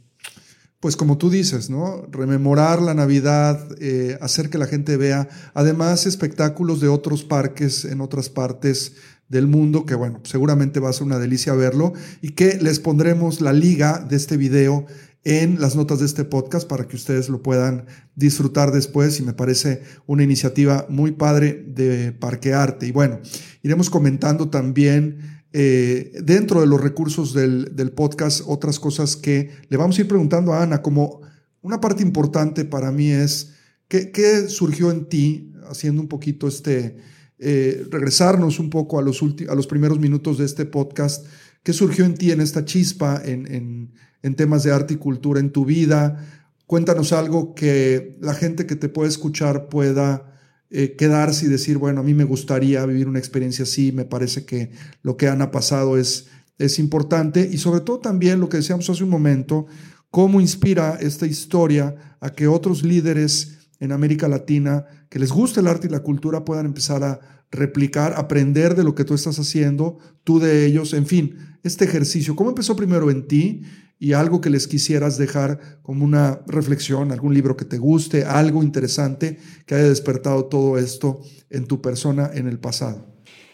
pues 0.79 0.95
como 0.95 1.17
tú 1.17 1.29
dices, 1.29 1.69
¿no? 1.69 2.05
Rememorar 2.11 2.81
la 2.81 2.93
Navidad, 2.93 3.67
eh, 3.79 4.17
hacer 4.21 4.49
que 4.49 4.57
la 4.57 4.67
gente 4.67 4.97
vea, 4.97 5.27
además 5.53 6.05
espectáculos 6.05 6.79
de 6.79 6.88
otros 6.88 7.23
parques 7.23 7.85
en 7.85 8.01
otras 8.01 8.29
partes 8.29 8.93
del 9.27 9.47
mundo, 9.47 9.85
que 9.85 9.95
bueno, 9.95 10.21
seguramente 10.23 10.79
va 10.79 10.89
a 10.89 10.93
ser 10.93 11.03
una 11.03 11.17
delicia 11.19 11.53
verlo, 11.53 11.93
y 12.21 12.31
que 12.31 12.59
les 12.61 12.79
pondremos 12.79 13.41
la 13.41 13.53
liga 13.53 14.05
de 14.07 14.15
este 14.15 14.38
video 14.38 14.85
en 15.25 15.59
las 15.59 15.75
notas 15.75 15.99
de 15.99 16.05
este 16.05 16.23
podcast 16.23 16.67
para 16.67 16.88
que 16.88 16.95
ustedes 16.95 17.29
lo 17.29 17.41
puedan 17.41 17.88
disfrutar 18.15 18.71
después 18.71 19.19
y 19.19 19.23
me 19.23 19.33
parece 19.33 19.81
una 20.05 20.23
iniciativa 20.23 20.85
muy 20.88 21.13
padre 21.13 21.65
de 21.67 22.11
Parque 22.11 22.53
Arte. 22.53 22.85
Y 22.85 22.91
bueno, 22.91 23.19
iremos 23.63 23.89
comentando 23.89 24.49
también 24.49 25.34
eh, 25.57 26.11
dentro 26.21 26.59
de 26.59 26.67
los 26.67 26.81
recursos 26.81 27.33
del, 27.33 27.93
podcast, 27.95 28.41
otras 28.45 28.77
cosas 28.77 29.15
que 29.15 29.51
le 29.69 29.77
vamos 29.77 29.97
a 29.97 30.01
ir 30.01 30.07
preguntando 30.09 30.51
a 30.51 30.61
Ana, 30.61 30.81
como 30.81 31.21
una 31.61 31.79
parte 31.79 32.03
importante 32.03 32.65
para 32.65 32.91
mí 32.91 33.09
es, 33.09 33.53
¿qué, 33.87 34.49
surgió 34.49 34.91
en 34.91 35.05
ti, 35.05 35.53
haciendo 35.69 36.01
un 36.01 36.09
poquito 36.09 36.49
este, 36.49 36.97
eh, 37.39 37.87
regresarnos 37.89 38.59
un 38.59 38.69
poco 38.69 38.99
a 38.99 39.01
los, 39.01 39.23
a 39.47 39.55
los 39.55 39.65
primeros 39.65 39.97
minutos 39.97 40.39
de 40.39 40.43
este 40.43 40.65
podcast, 40.65 41.25
¿qué 41.63 41.71
surgió 41.71 42.03
en 42.03 42.15
ti 42.15 42.31
en 42.31 42.41
esta 42.41 42.65
chispa, 42.65 43.21
en, 43.23 43.93
en 44.21 44.35
temas 44.35 44.63
de 44.63 44.73
arte 44.73 44.95
y 44.95 44.97
cultura 44.97 45.39
en 45.39 45.51
tu 45.51 45.63
vida? 45.63 46.51
Cuéntanos 46.67 47.13
algo 47.13 47.55
que 47.55 48.17
la 48.19 48.33
gente 48.33 48.65
que 48.65 48.75
te 48.75 48.89
puede 48.89 49.07
escuchar 49.07 49.69
pueda 49.69 50.34
eh, 50.69 50.95
quedarse 50.97 51.45
y 51.45 51.49
decir, 51.49 51.78
bueno, 51.78 52.01
a 52.01 52.04
mí 52.04 52.13
me 52.13 52.23
gustaría 52.23 52.86
vivir 52.86 53.08
una 53.08 53.19
experiencia 53.19 53.63
así, 53.63 53.91
me 53.91 54.06
parece 54.06 54.45
que 54.45 54.71
lo 55.04 55.15
que 55.15 55.28
Ana 55.28 55.51
pasado 55.51 55.97
es, 55.97 56.28
es 56.58 56.80
importante 56.80 57.47
y 57.51 57.58
sobre 57.58 57.82
todo 57.82 57.99
también 57.99 58.39
lo 58.39 58.49
que 58.49 58.58
decíamos 58.58 58.89
hace 58.89 59.04
un 59.04 59.10
momento, 59.10 59.67
cómo 60.10 60.41
inspira 60.41 60.97
esta 60.99 61.28
historia 61.28 62.17
a 62.19 62.32
que 62.32 62.47
otros 62.47 62.84
líderes 62.84 63.69
en 63.80 63.91
América 63.91 64.28
Latina 64.28 64.86
que 65.10 65.19
les 65.19 65.32
guste 65.32 65.60
el 65.60 65.67
arte 65.67 65.88
y 65.88 65.91
la 65.91 66.01
cultura 66.01 66.45
puedan 66.45 66.65
empezar 66.65 67.04
a 67.04 67.45
replicar, 67.51 68.13
aprender 68.17 68.75
de 68.75 68.84
lo 68.84 68.95
que 68.95 69.06
tú 69.06 69.13
estás 69.13 69.38
haciendo, 69.39 69.99
tú 70.23 70.39
de 70.39 70.65
ellos, 70.65 70.93
en 70.93 71.06
fin, 71.06 71.38
este 71.63 71.86
ejercicio, 71.86 72.36
¿cómo 72.36 72.49
empezó 72.49 72.75
primero 72.75 73.10
en 73.12 73.28
ti 73.28 73.62
y 73.99 74.13
algo 74.13 74.41
que 74.41 74.49
les 74.49 74.67
quisieras 74.67 75.17
dejar 75.17 75.79
como 75.81 76.03
una 76.03 76.41
reflexión, 76.47 77.12
algún 77.12 77.34
libro 77.34 77.55
que 77.55 77.65
te 77.65 77.77
guste, 77.77 78.25
algo 78.25 78.62
interesante 78.62 79.38
que 79.65 79.75
haya 79.75 79.89
despertado 79.89 80.45
todo 80.45 80.77
esto 80.77 81.21
en 81.49 81.65
tu 81.65 81.81
persona 81.81 82.29
en 82.34 82.47
el 82.47 82.60
pasado. 82.60 83.05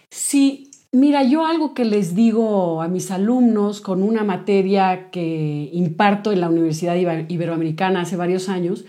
Sí, 0.10 0.71
mira, 0.91 1.23
yo 1.23 1.45
algo 1.45 1.73
que 1.73 1.86
les 1.86 2.15
digo 2.15 2.82
a 2.82 2.88
mis 2.88 3.12
alumnos 3.12 3.82
con 3.82 4.04
una 4.04 4.23
materia 4.23 5.10
que 5.12 5.69
imparto 5.73 6.32
en 6.32 6.41
la 6.41 6.49
Universidad 6.49 6.95
Iberoamericana 6.95 8.01
hace 8.01 8.15
varios 8.15 8.49
años 8.49 8.86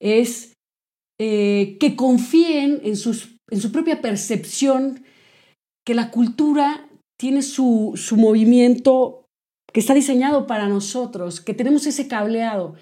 es 0.00 0.52
eh, 1.20 1.76
que 1.78 1.96
confíen 1.96 2.80
en, 2.84 2.96
sus, 2.96 3.36
en 3.50 3.60
su 3.60 3.72
propia 3.72 4.00
percepción 4.02 5.04
que 5.86 5.94
la 5.94 6.10
cultura 6.10 6.88
tiene 7.18 7.42
su, 7.42 7.92
su 7.96 8.16
movimiento 8.16 9.21
que 9.72 9.80
está 9.80 9.94
diseñado 9.94 10.46
para 10.46 10.68
nosotros, 10.68 11.40
que 11.40 11.54
tenemos 11.54 11.86
ese 11.86 12.08
cableado. 12.08 12.74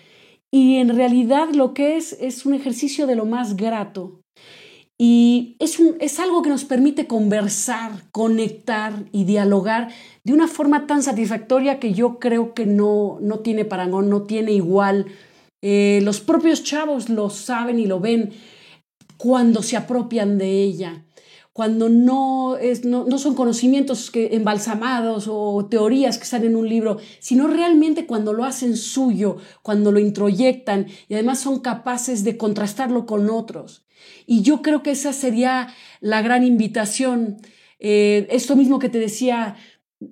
Y 0.51 0.77
en 0.77 0.95
realidad 0.95 1.51
lo 1.55 1.75
que 1.75 1.97
es 1.97 2.17
es 2.21 2.45
un 2.45 2.55
ejercicio 2.55 3.07
de 3.07 3.17
lo 3.17 3.25
más 3.25 3.57
grato. 3.57 4.21
Y 4.99 5.57
es, 5.61 5.79
es 6.01 6.21
algo 6.21 6.43
que 6.43 6.51
nos 6.51 6.65
permite 6.65 7.07
conversar, 7.07 7.93
conectar 8.13 8.93
y 9.13 9.25
dialogar 9.25 9.89
de 10.25 10.35
una 10.35 10.47
forma 10.47 10.87
tan 10.87 11.03
satisfactoria 11.03 11.79
que 11.79 11.95
yo 11.95 12.19
creo 12.19 12.53
que 12.53 12.67
no, 12.67 13.19
no 13.23 13.39
tiene 13.39 13.65
parangón, 13.65 14.11
no 14.11 14.25
tiene 14.25 14.53
igual. 14.53 15.07
Eh, 15.63 16.01
los 16.03 16.21
propios 16.21 16.65
chavos 16.65 17.09
lo 17.09 17.31
saben 17.31 17.79
y 17.79 17.87
lo 17.87 18.01
ven 18.01 18.31
cuando 19.17 19.63
se 19.63 19.77
apropian 19.77 20.37
de 20.37 20.63
ella 20.63 21.05
cuando 21.53 21.89
no, 21.89 22.57
es, 22.57 22.85
no, 22.85 23.05
no, 23.05 23.19
son 23.19 23.35
conocimientos 23.35 24.11
que, 24.11 24.35
embalsamados 24.37 25.27
o 25.29 25.67
teorías 25.67 26.17
que 26.17 26.25
están 26.25 26.45
en 26.45 26.57
un 26.57 26.69
libro, 26.69 26.99
sino 27.19 27.49
realmente 27.49 28.07
cuando 28.07 28.33
lo 28.33 28.45
hacen 28.45 28.77
suyo, 28.77 29.37
cuando 29.63 29.91
lo 29.91 29.99
introyectan 29.99 30.87
y 31.09 31.15
además 31.15 31.41
son 31.41 31.61
capaces 31.61 32.23
de 32.23 32.37
contrastarlo 32.37 33.05
con 33.05 33.29
otros. 33.31 33.85
Y 34.27 34.43
yo 34.43 34.63
creo 34.63 34.83
que 34.83 34.93
esa 34.93 35.13
sería 35.13 35.69
la 36.01 36.23
gran 36.23 36.45
invitación. 36.45 37.39
Eh, 37.81 38.29
esto 38.31 38.55
mismo 38.55 38.79
que 38.79 38.89
te 38.89 38.99
decía, 38.99 39.57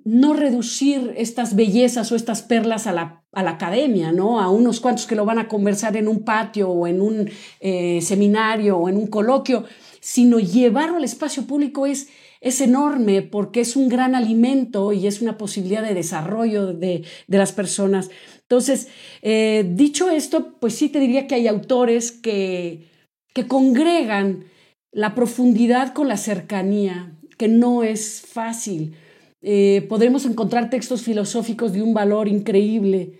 no 0.03 0.33
reducir 0.33 1.13
estas 1.17 1.55
bellezas 1.55 2.11
o 2.11 2.15
estas 2.15 2.43
perlas 2.43 2.85
a 2.85 2.91
la, 2.91 3.23
a 3.31 3.43
la, 3.43 3.51
academia, 3.51 4.11
¿no? 4.11 4.39
A 4.39 4.49
unos 4.49 4.79
cuantos 4.79 5.07
que 5.07 5.15
lo 5.15 5.25
van 5.25 5.39
a 5.39 5.47
conversar 5.47 5.97
en 5.97 6.07
un 6.07 6.23
patio 6.23 6.69
o 6.69 6.85
en 6.85 7.01
un 7.01 7.29
eh, 7.59 7.99
seminario 8.01 8.77
o 8.77 8.89
en 8.89 8.97
un 8.97 9.07
coloquio, 9.07 9.65
sino 9.99 10.39
llevarlo 10.39 10.97
al 10.97 11.03
espacio 11.03 11.45
público 11.45 11.85
es, 11.85 12.09
es 12.41 12.61
enorme 12.61 13.21
porque 13.21 13.61
es 13.61 13.75
un 13.75 13.89
gran 13.89 14.15
alimento 14.15 14.93
y 14.93 15.07
es 15.07 15.21
una 15.21 15.37
posibilidad 15.37 15.83
de 15.83 15.93
desarrollo 15.93 16.73
de, 16.73 17.03
las 17.27 17.51
personas. 17.51 18.09
Entonces, 18.41 18.87
eh, 19.21 19.65
dicho 19.69 20.09
esto, 20.09 20.55
pues 20.59 20.75
sí 20.75 20.89
te 20.89 20.99
diría 20.99 21.27
que 21.27 21.35
hay 21.35 21.47
autores 21.47 22.11
que, 22.11 22.87
que 23.33 23.47
congregan 23.47 24.45
la 24.91 25.15
profundidad 25.15 25.93
con 25.93 26.07
la 26.07 26.17
cercanía, 26.17 27.15
que 27.37 27.47
no 27.47 27.83
es 27.83 28.21
fácil. 28.21 28.95
Eh, 29.41 29.85
podremos 29.87 30.25
encontrar 30.25 30.69
textos 30.69 31.03
filosóficos 31.03 31.71
de 31.71 31.81
un 31.81 31.93
valor 31.93 32.27
increíble, 32.27 33.19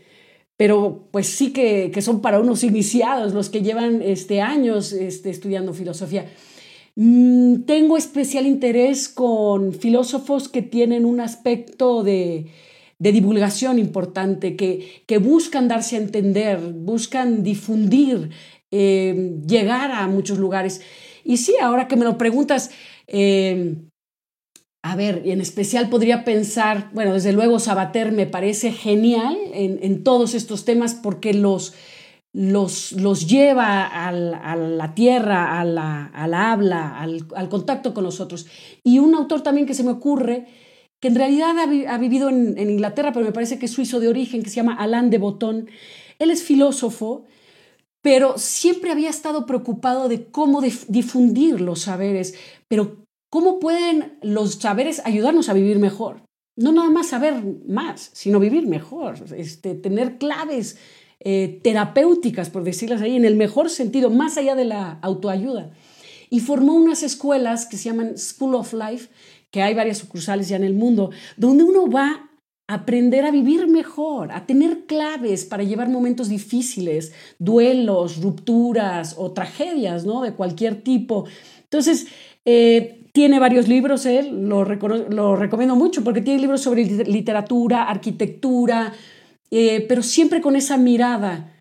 pero 0.58 1.08
pues 1.12 1.28
sí 1.28 1.54
que, 1.54 1.94
son 2.02 2.22
para 2.22 2.40
unos 2.40 2.64
iniciados, 2.64 3.34
los 3.34 3.50
que 3.50 3.62
llevan 3.62 4.02
este, 4.02 4.42
años 4.42 4.92
este, 4.92 5.30
estudiando 5.30 5.74
filosofía. 5.74 6.26
Mm, 7.02 7.64
tengo 7.64 7.96
especial 7.96 8.46
interés 8.46 9.08
con 9.08 9.72
filósofos 9.72 10.50
que 10.50 10.62
tienen 10.62 11.06
un 11.06 11.22
aspecto 11.22 12.04
de, 12.04 12.48
de 12.98 13.12
divulgación 13.14 13.80
importante, 13.80 14.58
que, 14.58 15.04
que, 15.06 15.18
buscan 15.18 15.70
darse 15.70 15.96
a 15.96 16.00
entender, 16.00 16.60
buscan 16.60 17.42
difundir, 17.42 18.32
eh, 18.72 19.38
llegar 19.48 19.94
a 19.94 20.08
muchos 20.08 20.40
lugares. 20.40 20.82
Y 21.24 21.38
sí, 21.38 21.56
ahora 21.62 21.88
que 21.88 21.96
me 21.96 22.04
lo 22.04 22.18
preguntas, 22.18 22.70
eh, 23.08 23.78
a 24.84 24.98
ver, 24.98 25.22
en 25.24 25.40
especial 25.40 25.88
podría 25.90 26.26
pensar, 26.26 26.90
bueno, 26.94 27.14
desde 27.14 27.32
luego 27.32 27.60
Sabater 27.60 28.12
me 28.12 28.26
parece 28.26 28.74
genial 28.74 29.38
en, 29.54 30.04
todos 30.04 30.36
estos 30.36 30.66
temas 30.66 30.96
porque 30.96 31.34
los, 31.34 31.74
los, 32.34 32.92
los 32.94 33.28
lleva 33.28 33.86
a 33.86 34.12
la 34.12 34.94
tierra, 34.94 35.60
a 35.60 35.66
la, 35.66 36.52
habla, 36.52 37.00
al, 37.00 37.50
contacto 37.50 37.94
con 37.94 38.04
los 38.04 38.20
otros. 38.20 38.48
Y 38.84 39.00
un 39.00 39.16
autor 39.16 39.42
también 39.42 39.66
que 39.66 39.74
se 39.74 39.84
me 39.84 39.92
ocurre, 39.92 40.48
que 41.00 41.08
en 41.08 41.16
realidad 41.16 41.56
ha, 41.58 41.98
vivido 41.98 42.30
en, 42.30 42.58
Inglaterra, 42.58 43.12
pero 43.12 43.26
me 43.26 43.32
parece 43.32 43.58
que 43.58 43.66
es 43.66 43.72
suizo 43.72 44.00
de 44.00 44.08
origen, 44.08 44.44
que 44.44 44.50
se 44.50 44.58
llama 44.58 44.76
Alain 44.76 45.10
de 45.10 45.18
Botton. 45.18 45.70
Él 46.20 46.32
es 46.32 46.44
filósofo, 46.44 47.26
pero 48.02 48.38
siempre 48.38 48.92
había 48.92 49.10
estado 49.10 49.46
preocupado 49.46 50.08
de 50.08 50.26
cómo 50.28 50.62
difundir 50.62 51.62
los 51.62 51.82
saberes, 51.82 52.36
pero 52.68 52.98
¿Cómo 53.30 53.60
pueden 53.60 54.18
los 54.24 54.56
saberes 54.56 55.02
ayudarnos 55.06 55.50
a 55.50 55.54
vivir 55.54 55.78
mejor? 55.78 56.24
No 56.58 56.72
nada 56.72 56.90
más 56.90 57.08
saber 57.08 57.44
más, 57.68 58.10
sino 58.14 58.40
vivir 58.40 58.68
mejor, 58.68 59.16
este, 59.38 59.76
tener 59.76 60.18
claves 60.18 60.78
eh, 61.20 61.60
terapéuticas, 61.64 62.50
por 62.50 62.64
decirlas 62.64 63.02
ahí, 63.02 63.16
en 63.16 63.26
el 63.26 63.36
mejor 63.36 63.70
sentido, 63.70 64.10
más 64.10 64.38
allá 64.38 64.56
de 64.56 64.66
la 64.66 65.00
autoayuda. 65.02 65.72
Y 66.30 66.40
formó 66.40 66.76
unas 66.76 67.04
escuelas 67.04 67.66
que 67.66 67.78
se 67.78 67.90
llaman 67.90 68.18
School 68.18 68.56
of 68.56 68.74
Life, 68.74 69.10
que 69.52 69.62
hay 69.62 69.74
varias 69.74 69.98
sucursales 69.98 70.48
ya 70.48 70.56
en 70.56 70.64
el 70.64 70.76
mundo, 70.76 71.12
donde 71.38 71.64
uno 71.64 71.90
va 71.90 72.30
a 72.68 72.74
aprender 72.74 73.26
a 73.26 73.32
vivir 73.32 73.68
mejor, 73.68 74.32
a 74.32 74.46
tener 74.46 74.86
claves 74.86 75.44
para 75.44 75.64
llevar 75.64 75.90
momentos 75.90 76.30
difíciles, 76.30 77.14
duelos, 77.40 78.22
rupturas 78.22 79.16
o 79.18 79.32
tragedias, 79.32 80.06
¿no? 80.06 80.22
De 80.22 80.34
cualquier 80.34 80.84
tipo. 80.84 81.26
Entonces, 81.64 82.08
eh, 82.46 83.08
tiene 83.12 83.40
varios 83.40 83.68
libros, 83.68 84.06
él 84.06 84.48
lo, 84.48 84.64
lo, 84.64 85.36
recomiendo 85.36 85.76
mucho 85.76 86.04
porque 86.04 86.22
tiene 86.22 86.40
libros 86.40 86.62
sobre 86.62 86.86
literatura, 86.86 87.84
arquitectura, 87.90 88.94
eh, 89.52 89.86
pero 89.88 90.04
siempre 90.04 90.42
con 90.42 90.56
esa 90.56 90.78
mirada 90.78 91.60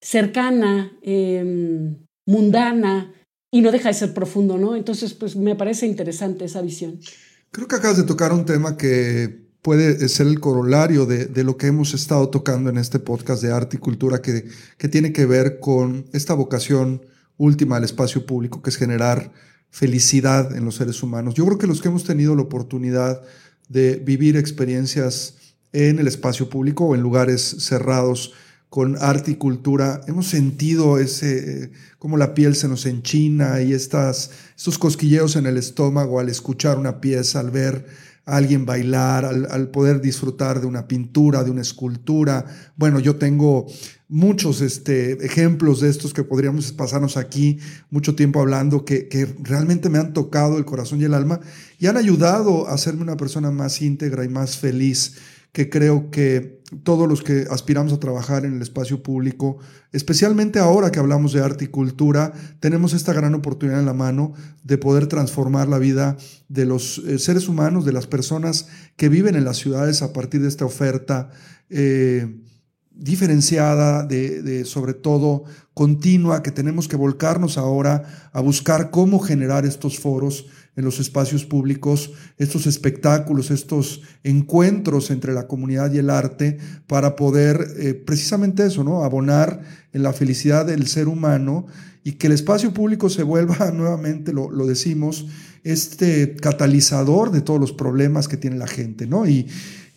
cercana, 0.00 0.98
em, 1.02 1.96
mundana, 2.26 3.12
y 3.52 3.60
no 3.60 3.72
deja 3.72 3.88
de 3.88 3.94
ser 3.94 4.14
profundo, 4.14 4.58
¿no? 4.58 4.76
Entonces, 4.76 5.12
pues 5.14 5.36
me 5.36 5.56
parece 5.56 5.86
interesante 5.86 6.44
esa 6.44 6.62
visión. 6.62 7.00
Creo 7.50 7.66
que 7.66 7.76
acabas 7.76 7.96
de 7.96 8.04
tocar 8.04 8.32
un 8.32 8.44
tema 8.44 8.76
que 8.76 9.50
puede 9.60 10.08
ser 10.08 10.28
el 10.28 10.40
corolario 10.40 11.04
de, 11.04 11.44
lo 11.44 11.56
que 11.56 11.66
hemos 11.66 11.92
estado 11.92 12.30
tocando 12.30 12.70
en 12.70 12.78
este 12.78 12.98
podcast 12.98 13.42
de 13.42 13.52
arte 13.52 13.76
y 13.76 13.80
cultura, 13.80 14.22
que, 14.22 14.48
que 14.78 14.88
tiene 14.88 15.12
que 15.12 15.26
ver 15.26 15.58
con 15.58 16.06
esta 16.12 16.34
vocación 16.34 17.04
última 17.36 17.74
del 17.74 17.84
espacio 17.84 18.24
público, 18.24 18.62
que 18.62 18.70
es 18.70 18.76
generar 18.76 19.32
felicidad 19.70 20.56
en 20.56 20.64
los 20.64 20.76
seres 20.76 21.02
humanos. 21.02 21.34
Yo 21.34 21.44
creo 21.44 21.58
que 21.58 21.66
los 21.66 21.82
que 21.82 21.88
hemos 21.88 22.04
tenido 22.04 22.34
la 22.34 22.42
oportunidad 22.42 23.22
de 23.68 23.96
vivir 23.96 24.36
experiencias 24.36 25.36
en 25.72 25.98
el 25.98 26.06
espacio 26.06 26.48
público 26.48 26.84
o 26.84 26.94
en 26.94 27.00
lugares 27.00 27.56
cerrados 27.60 28.32
con 28.68 28.96
arte 29.00 29.32
y 29.32 29.34
cultura, 29.34 30.00
hemos 30.06 30.28
sentido 30.28 30.98
ese, 30.98 31.72
como 31.98 32.16
la 32.16 32.34
piel 32.34 32.54
se 32.54 32.68
nos 32.68 32.86
enchina 32.86 33.60
y 33.62 33.72
estas, 33.72 34.30
estos 34.56 34.78
cosquilleos 34.78 35.34
en 35.34 35.46
el 35.46 35.56
estómago 35.56 36.20
al 36.20 36.28
escuchar 36.28 36.78
una 36.78 37.00
pieza, 37.00 37.40
al 37.40 37.50
ver 37.50 37.86
a 38.26 38.36
alguien 38.36 38.66
bailar, 38.66 39.24
al, 39.24 39.48
al 39.50 39.70
poder 39.70 40.00
disfrutar 40.00 40.60
de 40.60 40.68
una 40.68 40.86
pintura, 40.86 41.42
de 41.42 41.50
una 41.50 41.62
escultura. 41.62 42.44
Bueno, 42.76 43.00
yo 43.00 43.16
tengo 43.16 43.66
muchos 44.10 44.60
este, 44.60 45.24
ejemplos 45.24 45.80
de 45.80 45.88
estos 45.88 46.12
que 46.12 46.24
podríamos 46.24 46.72
pasarnos 46.72 47.16
aquí 47.16 47.58
mucho 47.90 48.16
tiempo 48.16 48.40
hablando, 48.40 48.84
que, 48.84 49.08
realmente 49.40 49.88
me 49.88 49.98
han 49.98 50.12
tocado 50.12 50.58
el 50.58 50.64
corazón 50.64 51.00
y 51.00 51.04
el 51.04 51.14
alma 51.14 51.40
y 51.78 51.86
han 51.86 51.96
ayudado 51.96 52.68
a 52.68 52.74
hacerme 52.74 53.02
una 53.02 53.16
persona 53.16 53.52
más 53.52 53.80
íntegra 53.80 54.24
y 54.24 54.28
más 54.28 54.58
feliz, 54.58 55.14
que 55.52 55.68
creo 55.68 56.10
que 56.10 56.60
todos 56.84 57.08
los 57.08 57.22
que 57.22 57.46
aspiramos 57.50 57.92
a 57.92 57.98
trabajar 57.98 58.44
en 58.44 58.54
el 58.54 58.62
espacio 58.62 59.02
público, 59.02 59.58
especialmente 59.92 60.60
ahora 60.60 60.90
que 60.92 61.00
hablamos 61.00 61.32
de 61.32 61.42
arte 61.42 61.64
y 61.64 61.68
cultura, 61.68 62.32
tenemos 62.60 62.92
esta 62.92 63.12
gran 63.12 63.34
oportunidad 63.34 63.80
en 63.80 63.86
la 63.86 63.94
mano 63.94 64.34
de 64.62 64.78
poder 64.78 65.08
transformar 65.08 65.68
la 65.68 65.78
vida 65.78 66.16
de 66.48 66.66
los 66.66 66.98
eh, 66.98 67.18
seres 67.18 67.48
humanos, 67.48 67.84
de 67.84 67.92
las 67.92 68.06
personas 68.06 68.68
que 68.96 69.08
viven 69.08 69.34
en 69.34 69.44
las 69.44 69.56
ciudades 69.56 70.02
a 70.02 70.12
partir 70.12 70.42
de 70.42 70.48
esta 70.48 70.64
oferta. 70.64 71.30
Eh, 71.70 72.40
diferenciada, 73.00 74.04
de, 74.04 74.64
sobre 74.66 74.92
todo 74.92 75.44
continua, 75.72 76.42
que 76.42 76.50
tenemos 76.50 76.86
que 76.86 76.96
volcarnos 76.96 77.56
ahora 77.56 78.30
a 78.32 78.40
buscar 78.40 78.90
cómo 78.90 79.18
generar 79.18 79.64
estos 79.64 79.98
foros 79.98 80.46
en 80.76 80.84
los 80.84 81.00
espacios 81.00 81.46
públicos, 81.46 82.12
estos 82.36 82.66
espectáculos, 82.66 83.50
estos 83.50 84.02
encuentros 84.22 85.10
entre 85.10 85.32
la 85.32 85.46
comunidad 85.46 85.90
y 85.92 85.98
el 85.98 86.10
arte 86.10 86.58
para 86.86 87.16
poder 87.16 87.66
eh, 87.78 87.94
precisamente 87.94 88.66
eso, 88.66 88.84
¿no? 88.84 89.02
Abonar 89.02 89.62
en 89.92 90.02
la 90.02 90.12
felicidad 90.12 90.66
del 90.66 90.86
ser 90.86 91.08
humano 91.08 91.66
y 92.04 92.12
que 92.12 92.26
el 92.26 92.34
espacio 92.34 92.72
público 92.74 93.08
se 93.08 93.22
vuelva 93.22 93.70
nuevamente, 93.74 94.34
lo, 94.34 94.50
lo 94.50 94.66
decimos, 94.66 95.26
este 95.64 96.36
catalizador 96.36 97.30
de 97.30 97.40
todos 97.40 97.60
los 97.60 97.72
problemas 97.72 98.28
que 98.28 98.36
tiene 98.36 98.56
la 98.56 98.66
gente, 98.66 99.06
¿no? 99.06 99.26
Y, 99.26 99.46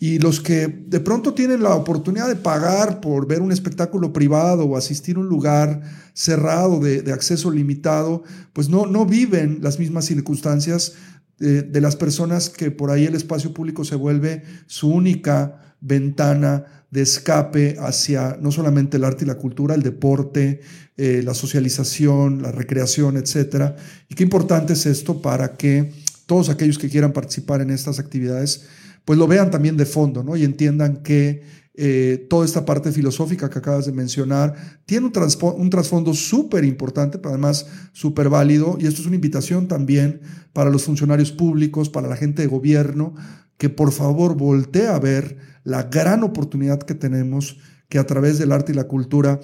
y 0.04 0.18
los 0.18 0.40
que 0.42 0.68
de 0.68 1.00
pronto 1.00 1.32
tienen 1.32 1.62
la 1.62 1.74
oportunidad 1.74 2.28
de 2.28 2.36
pagar 2.36 3.00
por 3.00 3.26
ver 3.26 3.40
un 3.40 3.52
espectáculo 3.52 4.12
privado 4.12 4.66
o 4.66 4.76
asistir 4.76 5.16
a 5.16 5.20
un 5.20 5.28
lugar 5.28 5.80
cerrado 6.12 6.78
de, 6.78 7.10
acceso 7.10 7.50
limitado, 7.50 8.22
pues 8.52 8.68
no, 8.68 8.84
no 8.84 9.06
viven 9.06 9.60
las 9.62 9.78
mismas 9.78 10.04
circunstancias 10.04 10.92
de, 11.38 11.62
de, 11.62 11.80
las 11.80 11.96
personas 11.96 12.50
que 12.50 12.70
por 12.70 12.90
ahí 12.90 13.06
el 13.06 13.14
espacio 13.14 13.54
público 13.54 13.82
se 13.82 13.96
vuelve 13.96 14.42
su 14.66 14.90
única 14.90 15.74
ventana 15.80 16.84
de 16.90 17.00
escape 17.00 17.76
hacia 17.78 18.36
no 18.38 18.52
solamente 18.52 18.98
el 18.98 19.04
arte 19.04 19.24
y 19.24 19.28
la 19.28 19.36
cultura, 19.36 19.74
el 19.74 19.82
deporte, 19.82 20.60
eh, 20.98 21.22
la 21.24 21.32
socialización, 21.32 22.42
la 22.42 22.52
recreación, 22.52 23.16
etc. 23.16 23.72
Y 24.10 24.16
qué 24.16 24.22
importante 24.22 24.74
es 24.74 24.84
esto 24.84 25.22
para 25.22 25.56
que 25.56 25.94
todos 26.26 26.50
aquellos 26.50 26.76
que 26.76 26.90
quieran 26.90 27.14
participar 27.14 27.62
en 27.62 27.70
estas 27.70 27.98
actividades 27.98 28.66
pues 29.04 29.18
lo 29.18 29.26
vean 29.26 29.50
también 29.50 29.76
de 29.76 29.86
fondo, 29.86 30.22
¿no? 30.22 30.36
Y 30.36 30.44
entiendan 30.44 31.02
que 31.02 31.42
eh, 31.76 32.26
toda 32.30 32.44
esta 32.44 32.64
parte 32.64 32.92
filosófica 32.92 33.50
que 33.50 33.58
acabas 33.58 33.86
de 33.86 33.92
mencionar 33.92 34.54
tiene 34.86 35.06
un, 35.06 35.70
trasfondo 35.70 36.14
súper 36.14 36.64
importante, 36.64 37.18
pero 37.18 37.30
además 37.30 37.66
súper 37.92 38.28
válido, 38.28 38.76
y 38.78 38.86
esto 38.86 39.00
es 39.00 39.06
una 39.06 39.16
invitación 39.16 39.66
también 39.66 40.20
para 40.52 40.70
los 40.70 40.84
funcionarios 40.84 41.32
públicos, 41.32 41.90
para 41.90 42.08
la 42.08 42.16
gente 42.16 42.42
de 42.42 42.48
gobierno, 42.48 43.14
que 43.58 43.70
por 43.70 43.90
favor 43.90 44.36
voltee 44.36 44.86
a 44.86 44.98
ver 44.98 45.36
la 45.64 45.84
gran 45.84 46.22
oportunidad 46.22 46.80
que 46.80 46.94
tenemos 46.94 47.58
que 47.88 47.98
a 47.98 48.06
través 48.06 48.38
del 48.38 48.52
arte 48.52 48.72
y 48.72 48.76
la 48.76 48.84
cultura 48.84 49.40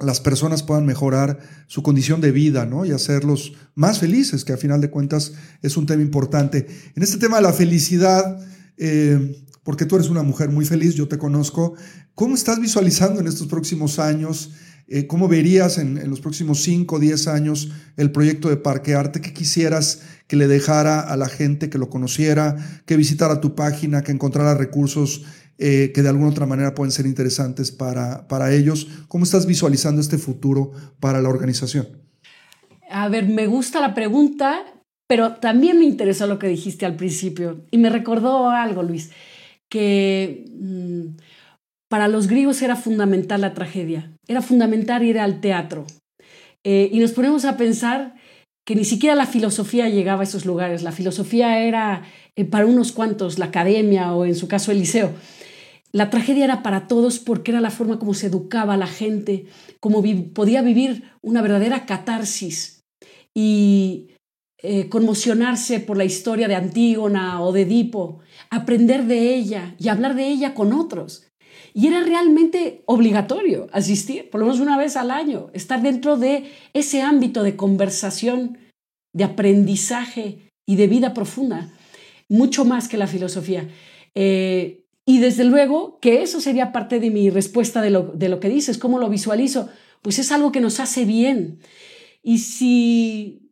las 0.00 0.20
personas 0.20 0.62
puedan 0.62 0.86
mejorar 0.86 1.38
su 1.66 1.82
condición 1.82 2.20
de 2.20 2.30
vida, 2.30 2.64
¿no? 2.64 2.84
Y 2.84 2.92
hacerlos 2.92 3.54
más 3.74 3.98
felices, 3.98 4.44
que 4.44 4.52
a 4.52 4.56
final 4.56 4.80
de 4.80 4.90
cuentas 4.90 5.32
es 5.60 5.76
un 5.76 5.86
tema 5.86 6.02
importante. 6.02 6.66
En 6.94 7.02
este 7.02 7.18
tema 7.18 7.38
de 7.38 7.42
la 7.42 7.52
felicidad, 7.52 8.38
eh, 8.78 9.44
porque 9.62 9.84
tú 9.84 9.96
eres 9.96 10.08
una 10.08 10.22
mujer 10.22 10.48
muy 10.48 10.64
feliz, 10.64 10.94
yo 10.94 11.08
te 11.08 11.18
conozco. 11.18 11.74
¿Cómo 12.14 12.34
estás 12.34 12.58
visualizando 12.60 13.20
en 13.20 13.26
estos 13.26 13.48
próximos 13.48 13.98
años? 13.98 14.52
Eh, 14.90 15.06
¿Cómo 15.06 15.28
verías 15.28 15.76
en, 15.76 16.08
los 16.08 16.20
próximos 16.20 16.62
5 16.62 16.96
o 16.96 16.98
10 16.98 17.28
años 17.28 17.70
el 17.98 18.10
proyecto 18.10 18.48
de 18.48 18.56
Parque 18.56 18.94
Arte? 18.94 19.20
¿Qué 19.20 19.34
quisieras 19.34 20.00
que 20.26 20.36
le 20.36 20.48
dejara 20.48 21.00
a 21.00 21.16
la 21.18 21.28
gente 21.28 21.68
que 21.68 21.76
lo 21.76 21.90
conociera, 21.90 22.56
que 22.86 22.96
visitara 22.96 23.42
tu 23.42 23.54
página, 23.54 24.02
que 24.02 24.12
encontrara 24.12 24.54
recursos 24.54 25.24
eh, 25.58 25.92
que 25.94 26.02
de 26.02 26.08
alguna 26.08 26.30
otra 26.30 26.46
manera 26.46 26.74
pueden 26.74 26.92
ser 26.92 27.04
interesantes 27.04 27.70
para, 27.70 28.26
para 28.26 28.54
ellos? 28.54 28.88
¿Cómo 29.08 29.24
estás 29.24 29.44
visualizando 29.44 30.00
este 30.00 30.16
futuro 30.16 30.72
para 31.00 31.20
la 31.20 31.28
organización? 31.28 31.88
A 32.90 33.10
ver, 33.10 33.28
me 33.28 33.46
gusta 33.46 33.80
la 33.80 33.94
pregunta 33.94 34.64
pero 35.08 35.36
también 35.36 35.78
me 35.78 35.86
interesó 35.86 36.26
lo 36.26 36.38
que 36.38 36.48
dijiste 36.48 36.86
al 36.86 36.96
principio 36.96 37.64
y 37.70 37.78
me 37.78 37.90
recordó 37.90 38.50
algo, 38.50 38.82
Luis, 38.82 39.10
que 39.70 40.44
mm, 40.52 41.16
para 41.88 42.08
los 42.08 42.28
griegos 42.28 42.60
era 42.62 42.76
fundamental 42.76 43.40
la 43.40 43.54
tragedia, 43.54 44.12
era 44.28 44.42
fundamental 44.42 45.02
ir 45.02 45.18
al 45.18 45.40
teatro. 45.40 45.86
Eh, 46.62 46.90
y 46.92 46.98
nos 46.98 47.12
ponemos 47.12 47.46
a 47.46 47.56
pensar 47.56 48.14
que 48.66 48.74
ni 48.74 48.84
siquiera 48.84 49.14
la 49.14 49.24
filosofía 49.24 49.88
llegaba 49.88 50.20
a 50.20 50.24
esos 50.24 50.44
lugares, 50.44 50.82
la 50.82 50.92
filosofía 50.92 51.60
era 51.60 52.02
eh, 52.36 52.44
para 52.44 52.66
unos 52.66 52.92
cuantos, 52.92 53.38
la 53.38 53.46
academia 53.46 54.12
o 54.12 54.26
en 54.26 54.34
su 54.34 54.46
caso 54.46 54.72
el 54.72 54.80
liceo. 54.80 55.14
La 55.90 56.10
tragedia 56.10 56.44
era 56.44 56.62
para 56.62 56.86
todos 56.86 57.18
porque 57.18 57.50
era 57.50 57.62
la 57.62 57.70
forma 57.70 57.98
como 57.98 58.12
se 58.12 58.26
educaba 58.26 58.74
a 58.74 58.76
la 58.76 58.86
gente, 58.86 59.46
como 59.80 60.02
podía 60.34 60.60
vivir 60.60 61.04
una 61.22 61.40
verdadera 61.40 61.86
catarsis. 61.86 62.82
Y 63.34 64.10
eh, 64.60 64.88
conmocionarse 64.88 65.78
por 65.78 65.96
la 65.96 66.04
historia 66.04 66.48
de 66.48 66.56
Antígona 66.56 67.40
o 67.42 67.52
de 67.52 67.62
Edipo, 67.62 68.18
aprender 68.50 69.04
de 69.04 69.34
ella 69.36 69.76
y 69.78 69.86
hablar 69.86 70.16
de 70.16 70.26
ella 70.26 70.52
con 70.52 70.72
otros. 70.72 71.28
Y 71.74 71.86
era 71.86 72.02
realmente 72.02 72.82
obligatorio 72.86 73.68
asistir, 73.72 74.30
por 74.30 74.40
lo 74.40 74.46
menos 74.46 74.60
una 74.60 74.76
vez 74.76 74.96
al 74.96 75.12
año, 75.12 75.50
estar 75.52 75.80
dentro 75.80 76.16
de 76.16 76.50
ese 76.72 77.02
ámbito 77.02 77.44
de 77.44 77.54
conversación, 77.54 78.58
de 79.14 79.22
aprendizaje 79.22 80.50
y 80.66 80.74
de 80.74 80.88
vida 80.88 81.14
profunda, 81.14 81.70
mucho 82.28 82.64
más 82.64 82.88
que 82.88 82.96
la 82.96 83.06
filosofía. 83.06 83.68
Eh, 84.16 84.84
y 85.06 85.20
desde 85.20 85.44
luego 85.44 86.00
que 86.00 86.22
eso 86.22 86.40
sería 86.40 86.72
parte 86.72 86.98
de 86.98 87.10
mi 87.10 87.30
respuesta 87.30 87.80
de 87.80 87.90
lo, 87.90 88.02
de 88.14 88.28
lo 88.28 88.40
que 88.40 88.48
dices, 88.48 88.76
cómo 88.76 88.98
lo 88.98 89.08
visualizo. 89.08 89.68
Pues 90.02 90.18
es 90.18 90.32
algo 90.32 90.50
que 90.50 90.60
nos 90.60 90.80
hace 90.80 91.04
bien. 91.04 91.60
Y 92.22 92.38
si 92.38 93.47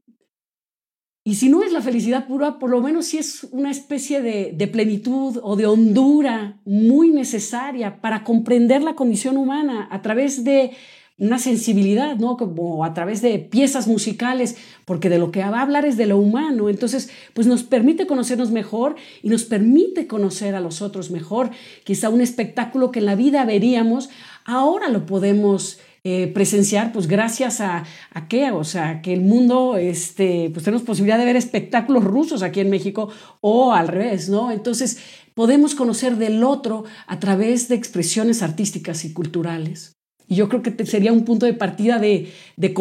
y 1.27 1.35
si 1.35 1.49
no 1.49 1.65
es 1.65 1.73
la 1.73 1.83
felicidad 1.83 2.29
pura, 2.29 2.61
por 2.61 2.71
lo 2.71 2.81
menos 2.81 3.07
sí 3.07 3.19
es 3.19 3.49
una 3.51 3.73
especie 3.73 4.23
de, 4.23 4.69
plenitud 4.69 5.41
o 5.43 5.57
de 5.57 5.67
hondura 5.67 6.61
muy 6.65 7.11
necesaria 7.11 8.01
para 8.01 8.23
comprender 8.23 8.81
la 8.81 8.95
condición 8.95 9.37
humana 9.37 9.89
a 9.91 10.03
través 10.03 10.45
de 10.45 10.71
una 11.19 11.41
sensibilidad, 11.41 12.15
¿no? 12.15 12.37
Como 12.37 12.85
a 12.85 12.95
través 12.95 13.23
de 13.23 13.41
piezas 13.41 13.89
musicales, 13.89 14.57
porque 14.85 15.09
de 15.09 15.19
lo 15.19 15.33
que 15.33 15.41
va 15.41 15.59
a 15.59 15.63
hablar 15.63 15.85
es 15.85 15.97
de 15.97 16.07
lo 16.07 16.17
humano. 16.17 16.69
Entonces, 16.69 17.11
pues 17.35 17.49
nos 17.49 17.65
permite 17.65 18.07
conocernos 18.07 18.53
mejor 18.53 18.95
y 19.21 19.29
nos 19.29 19.43
permite 19.43 20.07
conocer 20.07 20.55
a 20.55 20.61
los 20.61 20.81
otros 20.81 21.11
mejor. 21.11 21.51
Quizá 21.83 22.09
un 22.09 22.21
espectáculo 22.21 22.93
que 22.93 23.01
en 23.01 23.07
la 23.07 23.17
vida 23.17 23.45
veríamos, 23.45 24.11
ahora 24.45 24.89
lo 24.91 25.07
podemos 25.07 25.81
eh, 26.09 26.29
presenciar, 26.29 26.93
pues 26.93 27.09
gracias 27.09 27.61
a, 27.61 27.83
a 28.13 28.29
qué, 28.29 28.53
o 28.53 28.63
sea, 28.63 29.03
que 29.03 29.13
el 29.13 29.23
mundo, 29.23 29.77
este, 29.77 30.51
pues 30.51 30.65
tenemos 30.65 30.87
posibilidad 30.87 31.19
de 31.19 31.25
ver 31.25 31.35
espectáculos 31.35 32.05
rusos 32.05 32.45
aquí 32.45 32.61
en 32.61 32.71
México 32.71 33.09
o 33.41 33.73
al 33.73 33.89
revés, 33.89 34.29
¿no? 34.29 34.53
Entonces, 34.53 34.99
podemos 35.35 35.75
conocer 35.75 36.17
del 36.17 36.45
otro 36.45 36.85
a 37.09 37.19
través 37.19 37.67
de 37.67 37.75
expresiones 37.75 38.45
artísticas 38.45 39.05
y 39.05 39.13
culturales. 39.13 39.95
Y 40.29 40.37
yo 40.37 40.49
creo 40.49 40.63
que 40.63 40.87
sería 40.87 41.13
un 41.13 41.25
punto 41.25 41.45
de 41.45 41.55
partida 41.55 41.99
de, 41.99 42.33
de, 42.57 42.73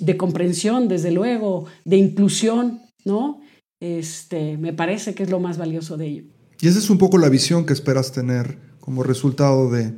de 0.00 0.16
comprensión, 0.16 0.88
desde 0.88 1.12
luego, 1.12 1.66
de 1.84 1.96
inclusión, 1.98 2.80
¿no? 3.04 3.40
Este, 3.78 4.58
me 4.58 4.72
parece 4.72 5.14
que 5.14 5.22
es 5.22 5.30
lo 5.30 5.38
más 5.38 5.58
valioso 5.58 5.96
de 5.96 6.06
ello. 6.08 6.24
Y 6.60 6.66
esa 6.66 6.80
es 6.80 6.90
un 6.90 6.98
poco 6.98 7.18
la 7.18 7.28
visión 7.28 7.66
que 7.66 7.72
esperas 7.72 8.10
tener 8.10 8.58
como 8.80 9.04
resultado 9.04 9.70
de, 9.70 9.94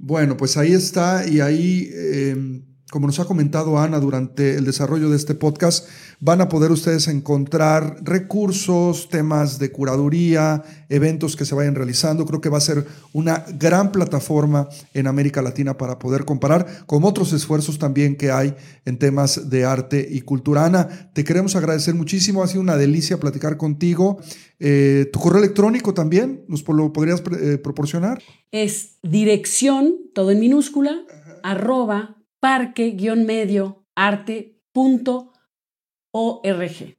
Bueno, 0.00 0.36
pues 0.36 0.56
ahí 0.56 0.72
está 0.72 1.28
y 1.28 1.40
ahí 1.40 1.90
eh, 1.92 2.62
como 2.90 3.06
nos 3.06 3.20
ha 3.20 3.26
comentado 3.26 3.78
Ana 3.78 4.00
durante 4.00 4.56
el 4.56 4.64
desarrollo 4.64 5.10
de 5.10 5.16
este 5.16 5.34
podcast, 5.34 5.86
van 6.20 6.40
a 6.40 6.48
poder 6.48 6.70
ustedes 6.70 7.06
encontrar 7.08 7.98
recursos, 8.02 9.08
temas 9.10 9.58
de 9.58 9.70
curaduría, 9.70 10.62
eventos 10.88 11.36
que 11.36 11.44
se 11.44 11.54
vayan 11.54 11.74
realizando. 11.74 12.24
Creo 12.24 12.40
que 12.40 12.48
va 12.48 12.58
a 12.58 12.62
ser 12.62 12.86
una 13.12 13.44
gran 13.58 13.92
plataforma 13.92 14.68
en 14.94 15.06
América 15.06 15.42
Latina 15.42 15.76
para 15.76 15.98
poder 15.98 16.24
comparar 16.24 16.86
con 16.86 17.04
otros 17.04 17.32
esfuerzos 17.34 17.78
también 17.78 18.16
que 18.16 18.30
hay 18.30 18.54
en 18.86 18.98
temas 18.98 19.50
de 19.50 19.64
arte 19.66 20.06
y 20.10 20.22
cultura. 20.22 20.64
Ana, 20.64 20.88
te 21.12 21.24
queremos 21.24 21.56
agradecer 21.56 21.94
muchísimo. 21.94 22.42
Ha 22.42 22.48
sido 22.48 22.62
una 22.62 22.76
delicia 22.76 23.20
platicar 23.20 23.58
contigo. 23.58 24.18
Eh, 24.60 25.10
¿Tu 25.12 25.20
correo 25.20 25.40
electrónico 25.40 25.92
también 25.92 26.44
nos 26.48 26.66
lo 26.66 26.92
podrías 26.92 27.22
eh, 27.38 27.58
proporcionar? 27.58 28.22
Es 28.50 28.96
dirección, 29.02 29.94
todo 30.14 30.30
en 30.30 30.40
minúscula, 30.40 31.02
arroba 31.42 32.17
parque-medioarte.org. 32.40 35.38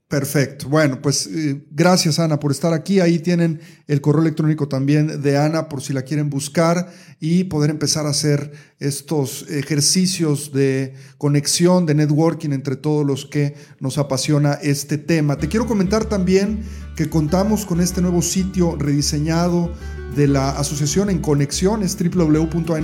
Perfecto. 0.08 0.70
Bueno, 0.70 1.02
pues 1.02 1.28
eh, 1.28 1.66
gracias 1.72 2.20
Ana 2.20 2.40
por 2.40 2.52
estar 2.52 2.74
aquí. 2.74 3.00
Ahí 3.00 3.20
tienen 3.20 3.60
el 3.88 4.02
correo 4.02 4.22
electrónico 4.22 4.68
también 4.68 5.22
de 5.22 5.38
Ana 5.38 5.68
por 5.68 5.82
si 5.82 5.94
la 5.94 6.04
quieren 6.04 6.30
buscar 6.30 6.92
y 7.20 7.46
poder 7.46 7.70
empezar 7.70 8.06
a 8.06 8.10
hacer 8.10 8.52
estos 8.80 9.50
ejercicios 9.50 10.52
de 10.52 10.94
conexión, 11.18 11.86
de 11.86 11.96
networking 11.96 12.52
entre 12.52 12.76
todos 12.76 13.06
los 13.06 13.26
que 13.26 13.56
nos 13.80 13.98
apasiona 13.98 14.54
este 14.54 14.98
tema. 14.98 15.38
Te 15.38 15.48
quiero 15.48 15.68
comentar 15.68 16.06
también 16.06 16.64
que 17.00 17.10
contamos 17.10 17.66
con 17.66 17.80
este 17.80 18.02
nuevo 18.02 18.22
sitio 18.22 18.76
rediseñado 18.76 19.72
de 20.18 20.28
la 20.28 20.50
asociación 20.50 21.10
en 21.10 21.20
conexión 21.20 21.82
es 21.82 21.98
www.npr.org.mx. 21.98 22.76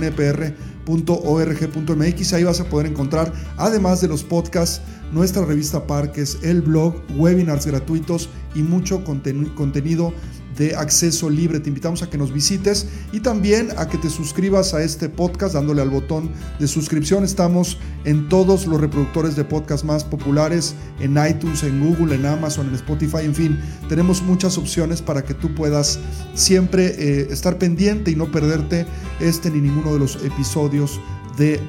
Ahí 2.32 2.42
vas 2.42 2.60
a 2.60 2.64
poder 2.70 2.86
encontrar, 2.86 3.30
además 3.58 4.00
de 4.00 4.08
los 4.08 4.24
podcasts, 4.24 4.80
nuestra 5.12 5.44
revista 5.44 5.86
Parques, 5.86 6.38
el 6.42 6.62
blog, 6.62 6.94
webinars 7.18 7.66
gratuitos 7.66 8.30
y 8.54 8.62
mucho 8.62 9.04
contenido 9.04 10.14
de 10.56 10.74
acceso 10.74 11.30
libre. 11.30 11.60
Te 11.60 11.68
invitamos 11.68 12.02
a 12.02 12.10
que 12.10 12.18
nos 12.18 12.32
visites 12.32 12.86
y 13.12 13.20
también 13.20 13.68
a 13.76 13.88
que 13.88 13.98
te 13.98 14.10
suscribas 14.10 14.74
a 14.74 14.82
este 14.82 15.08
podcast 15.08 15.54
dándole 15.54 15.82
al 15.82 15.90
botón 15.90 16.30
de 16.58 16.68
suscripción. 16.68 17.24
Estamos 17.24 17.78
en 18.04 18.28
todos 18.28 18.66
los 18.66 18.80
reproductores 18.80 19.36
de 19.36 19.44
podcast 19.44 19.84
más 19.84 20.04
populares, 20.04 20.74
en 21.00 21.16
iTunes, 21.28 21.62
en 21.62 21.80
Google, 21.84 22.14
en 22.14 22.26
Amazon, 22.26 22.68
en 22.68 22.74
Spotify, 22.74 23.24
en 23.24 23.34
fin. 23.34 23.60
Tenemos 23.88 24.22
muchas 24.22 24.58
opciones 24.58 25.02
para 25.02 25.24
que 25.24 25.34
tú 25.34 25.54
puedas 25.54 25.98
siempre 26.34 26.86
eh, 26.86 27.28
estar 27.30 27.58
pendiente 27.58 28.10
y 28.10 28.16
no 28.16 28.30
perderte 28.30 28.86
este 29.20 29.50
ni 29.50 29.60
ninguno 29.60 29.92
de 29.92 29.98
los 29.98 30.16
episodios 30.24 31.00
de, 31.36 31.60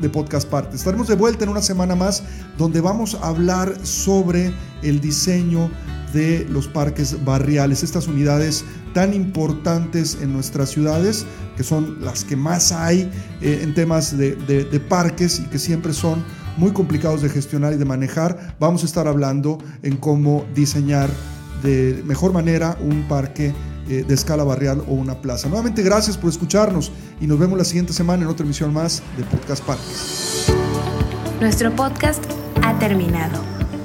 de, 0.00 0.08
Podcast 0.08 0.48
Parte. 0.48 0.76
Estaremos 0.76 1.08
de 1.08 1.14
vuelta 1.14 1.44
en 1.44 1.50
una 1.50 1.62
semana 1.62 1.94
más 1.94 2.22
donde 2.58 2.80
vamos 2.80 3.14
a 3.14 3.28
hablar 3.28 3.74
sobre 3.84 4.52
el 4.82 5.00
diseño 5.00 5.70
de 6.12 6.46
los 6.50 6.66
parques 6.66 7.24
barriales, 7.24 7.82
estas 7.82 8.08
unidades 8.08 8.64
tan 8.94 9.14
importantes 9.14 10.18
en 10.20 10.32
nuestras 10.32 10.70
ciudades, 10.70 11.24
que 11.56 11.62
son 11.62 12.04
las 12.04 12.24
que 12.24 12.36
más 12.36 12.72
hay 12.72 13.10
eh, 13.40 13.60
en 13.62 13.74
temas 13.74 14.16
de, 14.16 14.82
parques 14.88 15.40
y 15.40 15.44
que 15.44 15.58
siempre 15.58 15.92
son 15.92 16.24
muy 16.56 16.72
complicados 16.72 17.22
de 17.22 17.28
gestionar 17.28 17.72
y 17.72 17.76
de 17.76 17.84
manejar. 17.84 18.56
Vamos 18.58 18.82
a 18.82 18.86
estar 18.86 19.06
hablando 19.06 19.58
en 19.82 19.96
cómo 19.96 20.44
diseñar 20.54 21.08
de 21.62 22.02
mejor 22.04 22.32
manera 22.32 22.76
un 22.80 23.06
parque 23.06 23.52
eh, 23.90 24.04
de 24.06 24.14
escala 24.14 24.44
barrial 24.44 24.84
o 24.88 24.94
una 24.94 25.20
plaza. 25.20 25.48
Nuevamente 25.48 25.82
gracias 25.82 26.16
por 26.16 26.30
escucharnos 26.30 26.92
y 27.20 27.26
nos 27.26 27.38
vemos 27.38 27.58
la 27.58 27.64
siguiente 27.64 27.92
semana 27.92 28.22
en 28.22 28.28
otra 28.28 28.44
emisión 28.44 28.72
más 28.72 29.02
de 29.16 29.24
Podcast 29.24 29.64
Parques. 29.64 30.46
Nuestro 31.40 31.74
podcast 31.74 32.22
ha 32.62 32.78
terminado. 32.78 33.40